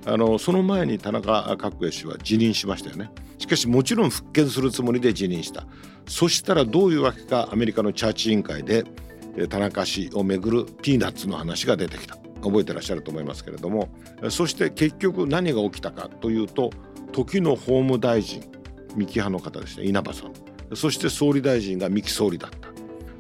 [0.09, 3.11] あのその前に田中角栄氏は辞任しましたよね。
[3.39, 5.67] しかしもちろん復権するつもりで辞任した。
[6.07, 8.85] そしたらどういうわけかアメリカのチャーチ委員会で
[9.49, 12.17] 田中氏をめぐるピーナッツの話が出てきた。
[12.43, 13.89] 覚えてらっしゃると思いますけれども。
[14.29, 16.71] そして結局何が起きたかというと
[17.13, 18.43] 時の法務大臣
[18.95, 20.33] 三木派の方ですね稲葉さん。
[20.77, 22.76] そして総理大臣が三木総理だった。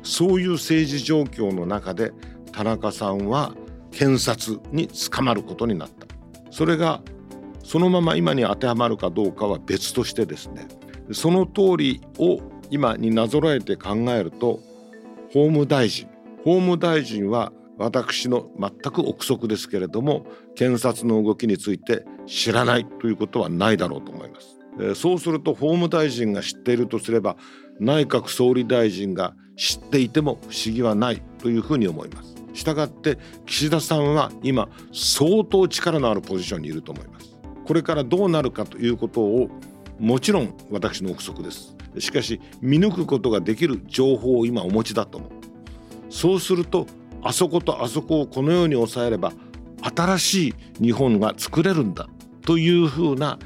[0.06, 2.12] そういう政治状況の中で
[2.52, 3.54] 田中さんは
[3.90, 6.06] 検察に捕まることになった。
[6.50, 7.02] それが
[7.64, 10.68] そのまま今に当てはまるかどうかは別としてですね。
[11.12, 12.38] その通りを
[12.70, 14.60] 今になぞらえて考えると
[15.32, 16.06] 法務大臣。
[16.44, 24.56] 法務大臣は私の全く憶測ですけれども検察の動きについて知らないということはないだろうと思います。
[24.94, 27.36] そうすると法務大臣が知っているとすれば
[27.80, 32.34] 内閣総理大臣が知っていても不思議はないというふうに思います。
[32.54, 37.36] したがって岸田さんは今相当力のあるポジションにいると思います。
[37.66, 39.48] これからどうなるかということを
[39.98, 41.76] もちろん私の憶測です。
[41.98, 45.30] しかし見抜くことができる情報を今お持ちだと思う。
[46.10, 46.86] そうすると
[47.22, 49.32] あそことあそこをこのように抑えれば
[49.82, 52.08] 新しい日本が作れるんだ
[52.42, 53.38] というふうな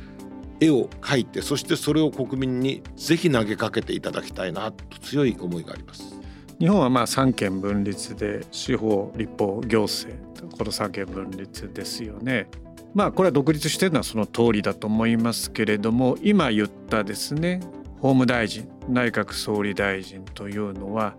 [0.61, 6.21] 絵を描いてそしてそれを国民にぜひ投げかけていただきたいなと強い思いがあります。
[6.59, 10.23] 日本はまあ三権分立で司法立法行政
[10.59, 12.49] この三権分立ですよね。
[12.95, 17.61] まあこれは独立してるのはその通りだと思いますけれども今言ったですね
[18.01, 21.15] 法務大臣内閣総理大臣というのは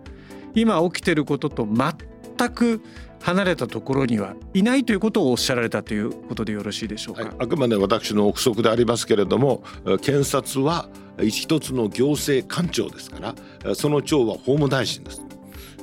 [0.54, 2.82] 今起きていることと全く
[3.22, 9.62] 離れたところにはいないということをおっしゃられたということでよろしいでしょうか、はい、あくまで私の憶測でありますけれども
[10.02, 10.88] 検察は
[11.20, 15.22] 一つの行政官庁ですからその長は法務大臣です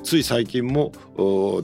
[0.02, 0.92] つい最近も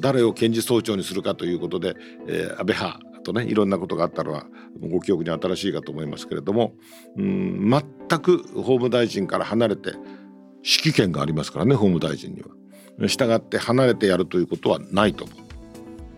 [0.00, 1.94] 誰を検事総長にするかということで、
[2.26, 4.46] えー、安倍派とねいろんなことがあったのは
[4.80, 6.74] ご記憶に新しいかと思いますけれども
[7.16, 7.70] うん
[8.08, 9.90] 全く法務大臣から離れて
[10.62, 12.48] 指揮権がありますからね法務大臣には。
[13.08, 15.45] 従って離れてやるということはないと思う。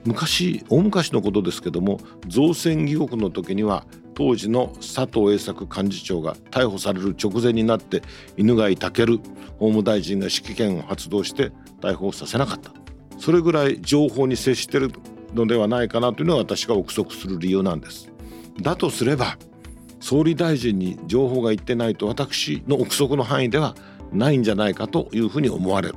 [0.05, 3.85] 昔大昔のことですけども造船疑惑の時には
[4.15, 8.03] 当時の佐藤栄作幹事長が逮捕される直前になって
[8.37, 9.19] 犬飼武
[9.59, 12.73] 法務大臣が指揮権を発動して逮捕させなかった。
[13.19, 14.93] それぐらい情報に接してる
[15.35, 18.11] のではないかなというのが私が憶測する理由なんです。
[18.61, 19.37] だとすれば
[20.01, 23.75] 総理大臣に情報が言ってないと私の憶測の範囲では
[24.13, 25.95] ないんじゃないかというふうに思われる。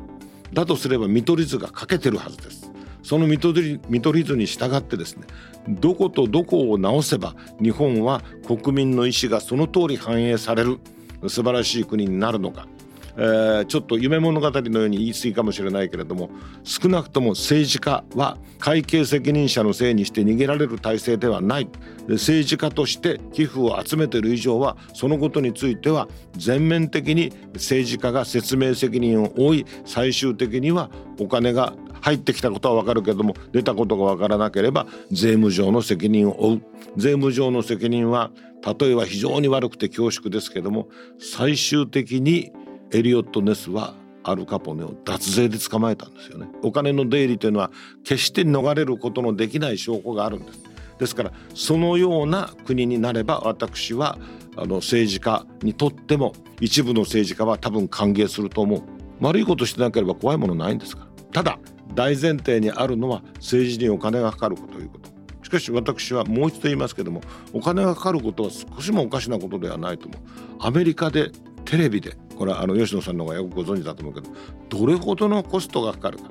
[0.54, 2.61] だとすれば見取り図が欠けてるはずです。
[3.04, 5.26] その見取り見取り図に従ってですね
[5.68, 10.80] どことどこを直せば日本は国民の意思がその通り反映される
[11.28, 12.68] 素晴らしい国になるのか、
[13.16, 16.32] えー、ちょっと夢物語のように言い過ぎかもしれないけれども
[16.64, 21.68] 少なくとも政治家は会計責任者のせいにして逃げられる体制ではない。
[22.08, 30.90] 政治家として寄付を集めている以上はそのことについては全面的に政治家が説明責任を負い最終的には
[31.20, 36.62] お金が入ってきたことは分かるけども出たことが分からなければ税務上の責任を負う。
[36.98, 38.32] 税務上の責任は
[38.80, 40.90] 例えば非常に悪くて恐縮ですけども
[41.20, 42.52] 最終的に
[42.92, 46.48] エリオット・ネスはアルカポネを脱税で捕まえたんですよね。
[46.62, 47.72] お金の出入りというのは
[48.04, 50.60] 決して逃れることのできない証拠があるんです。
[51.00, 54.20] ですからそのような国になれば私は
[54.56, 58.82] あの政治家にとっても一部の政治家は多分歓迎すると思う。
[59.20, 61.12] 悪いことしてなければ怖いものないんですから。
[61.32, 61.60] ただ
[61.94, 65.10] 大前提にあるのは政治にお金がかかるということ。
[65.44, 67.22] しかし私はもう一度言いますけども
[67.52, 70.22] お金がかかることは少しもおかしなことではないと思う。
[70.60, 71.32] アメリカで
[71.66, 74.30] テレビでこれはあの吉野さんの方がよくご存知だと思うけど
[74.70, 76.26] どれほどのコストがかかるか。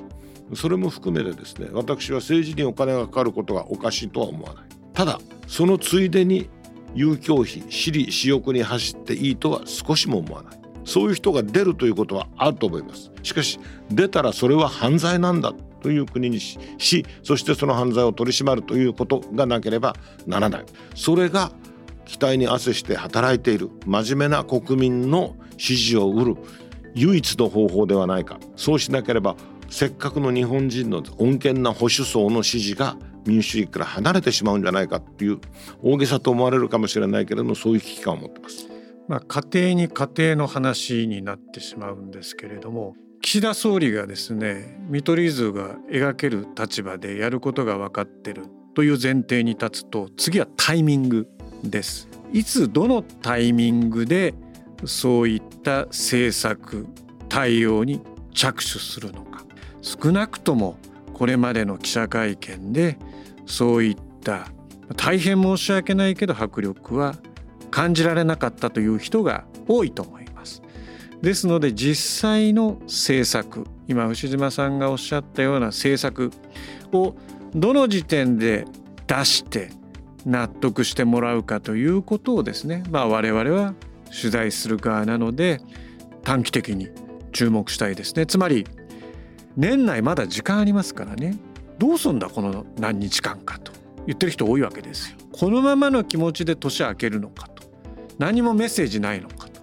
[0.55, 4.65] それも含めてですね私は政治にお金がかかることがおかしいとは思わない。
[4.93, 6.49] ただそのついでに
[6.95, 10.60] 遊興費私利私欲に走っていいとは少しも思わない。
[10.85, 13.11] そういう人が出るということはあると思います。
[13.23, 13.59] しかし
[13.91, 15.53] 出たらそれは犯罪なんだ
[15.83, 16.59] という国にし
[17.23, 20.65] そしてその犯罪を取り締まるということがなければならない。
[20.95, 21.53] それが
[22.05, 26.37] 期待に汗して働いている真面目な国民の支持を得る
[26.95, 28.39] 唯一の方法ではないか。
[28.57, 29.37] そうしなければ
[29.69, 35.39] せっかくの日本人の穏健な保守層の支持が民主主義から離れてしまうんじゃないかっていう
[35.83, 38.80] 大げさと思われるかもしれないけれどもそういう危機感を持ってます。
[39.11, 48.45] まあ、家庭に家庭の話になってしまうんですけれども岸田総理がですね見取り図が描ける立場でやることが分かってる
[48.77, 51.27] という前提に立つと次はタイミング
[51.65, 52.09] です。
[52.33, 54.33] いつどのタイミングで
[54.85, 56.87] そういった政策
[57.29, 58.01] 対応に
[58.33, 59.45] 着手するのか。
[59.83, 60.79] 少なくとも
[61.15, 62.97] これまでの記者会見で
[63.45, 64.47] そういった
[64.97, 67.17] 大変申し訳ないけど迫力は
[67.71, 70.63] 感じられなかったという人が多いと思います。
[71.23, 76.31] ですので実際の政策今牛島さんがおっしゃったような政策
[76.93, 77.15] を
[77.55, 78.65] どの時点で
[79.07, 79.71] 出して
[80.25, 83.75] 納得してもらうかということをですね、まあ、我々は
[84.07, 85.61] 取材する側なので
[86.23, 86.89] 短期的に
[87.33, 88.27] 注目したいですね。
[88.27, 88.67] つまり
[89.57, 91.39] 年内まだ時間ありますからね。
[91.79, 93.73] どうすんだこの何日間かと。
[94.07, 95.17] 言ってる人多いわけですよ。
[95.33, 97.50] このままの気持ちで年明けるのか。
[98.21, 99.63] 何もメッセージないのかと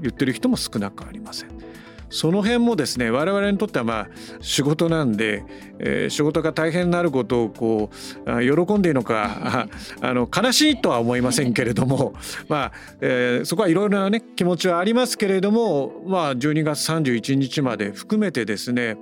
[0.00, 1.50] 言ってる人も少なくありません。
[2.10, 4.08] その辺もですね我々にとってはまあ
[4.40, 5.44] 仕事なんで、
[5.78, 7.90] えー、仕事が大変になることをこ
[8.24, 9.68] う喜んでいいのか
[10.00, 12.14] あの悲しいとは思いませんけれども
[12.48, 12.72] まあ、
[13.02, 18.96] えー、そこはいろいろなね気持ちはありますけれどもまあ12月31日まで含めてですね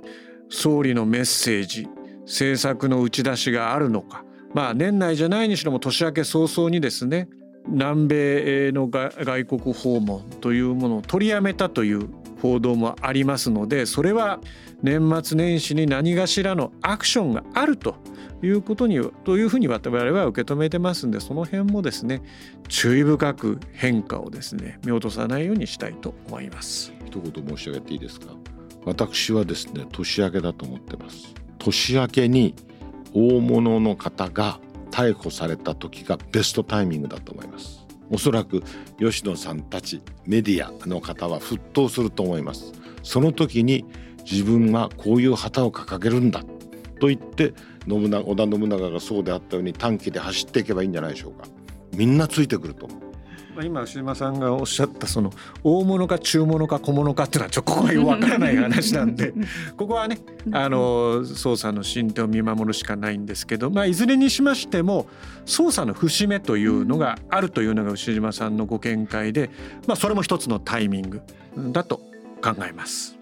[0.49, 1.87] 総理のメッセージ
[2.25, 7.29] 政策の打ち出しがあるのかまあ年内じゃないにしろも年明け早々にですね
[7.69, 12.09] 南米の外国訪問というものを取りやめたという
[12.41, 14.39] 報道もありますのでそれは
[14.83, 17.95] 年末年始に何かしらのアクションがあると
[18.43, 22.21] いうことにというふうに我々は受け止めてますんでその辺もですね
[22.67, 26.93] 注意深く変化をですね見落とさないようにしたいと思います。
[27.05, 28.27] 一言申し上げていいですか？
[28.85, 31.33] 私はですね年明けだと思ってます。
[31.57, 32.53] 年明けに
[33.13, 34.59] 大物の方が
[34.97, 37.85] 逮捕された時がベストタイミングだと思います。
[38.09, 38.63] おそらく
[38.97, 42.73] 吉野さんたちメディアの方は沸騰すると思います。
[43.03, 43.85] その時に
[44.29, 46.43] 自分はこういう旗を掲げるんだ
[46.99, 47.53] と言って
[47.87, 51.47] 信長織田信長がそうであったように短期で走っていけばいいんじゃないでしょうか。
[51.95, 53.06] みんなついてくると思う。
[53.63, 55.31] 今牛島さんがおっしゃったその
[55.63, 59.33] 大物か中物か小物かっていうのはちょっとここがわからない話なんで
[59.75, 60.19] ここはね
[60.51, 65.07] あの捜査の進展を見守るしかないんですけど、まあ、いずれにしましても
[65.45, 69.49] 捜査の節目というのがあるというのが牛島さんのご見解で、
[69.87, 71.21] まあ、それも一つのタイミング
[71.71, 71.97] だと
[72.41, 73.17] 考えます。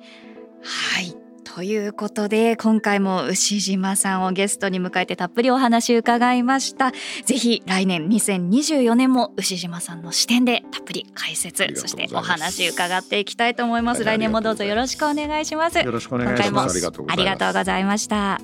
[0.62, 1.25] はい
[1.56, 6.92] ということで今回も牛島さんをゲストに迎えてたっぷりお話伺いました。
[7.24, 15.80] ぜひ来年2024年も牛島さんの視点でたっぷり解説そしてお話伺っていきたいと思います、はい、来年もどうぞよろしくお願いします。
[15.80, 16.76] よろしくお願いします。
[17.08, 18.42] ありがとうございました。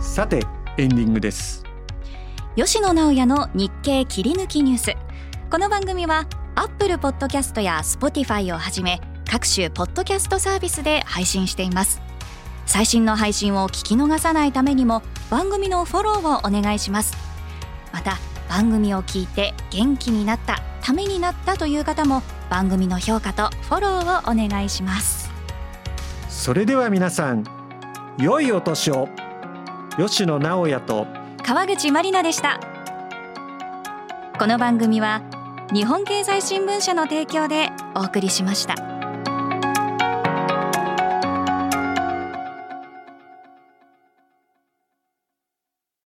[0.00, 0.40] さて
[0.78, 1.62] エンディングです。
[2.56, 4.94] 吉野直也の日経切り抜きニュース。
[5.50, 8.98] この番組は Apple Podcast や Spotify をはじめ
[9.28, 12.00] 各種ポッドキャストサービスで配信しています。
[12.64, 17.16] 最新の配信を聞き逃さないためにも番組のフォローをお願いします。
[17.92, 18.18] また
[18.48, 25.30] 番組を聞いて元気になったためになったという方も番組の評価とフォローをお願いします。
[26.28, 27.44] それでは皆さん
[28.18, 29.08] 良いお年を。
[29.98, 31.06] 吉野直也と。
[31.42, 32.60] 川口まりなでした。
[34.38, 35.22] この番組は
[35.72, 38.95] 日本経済新聞社の提供でお送りしました。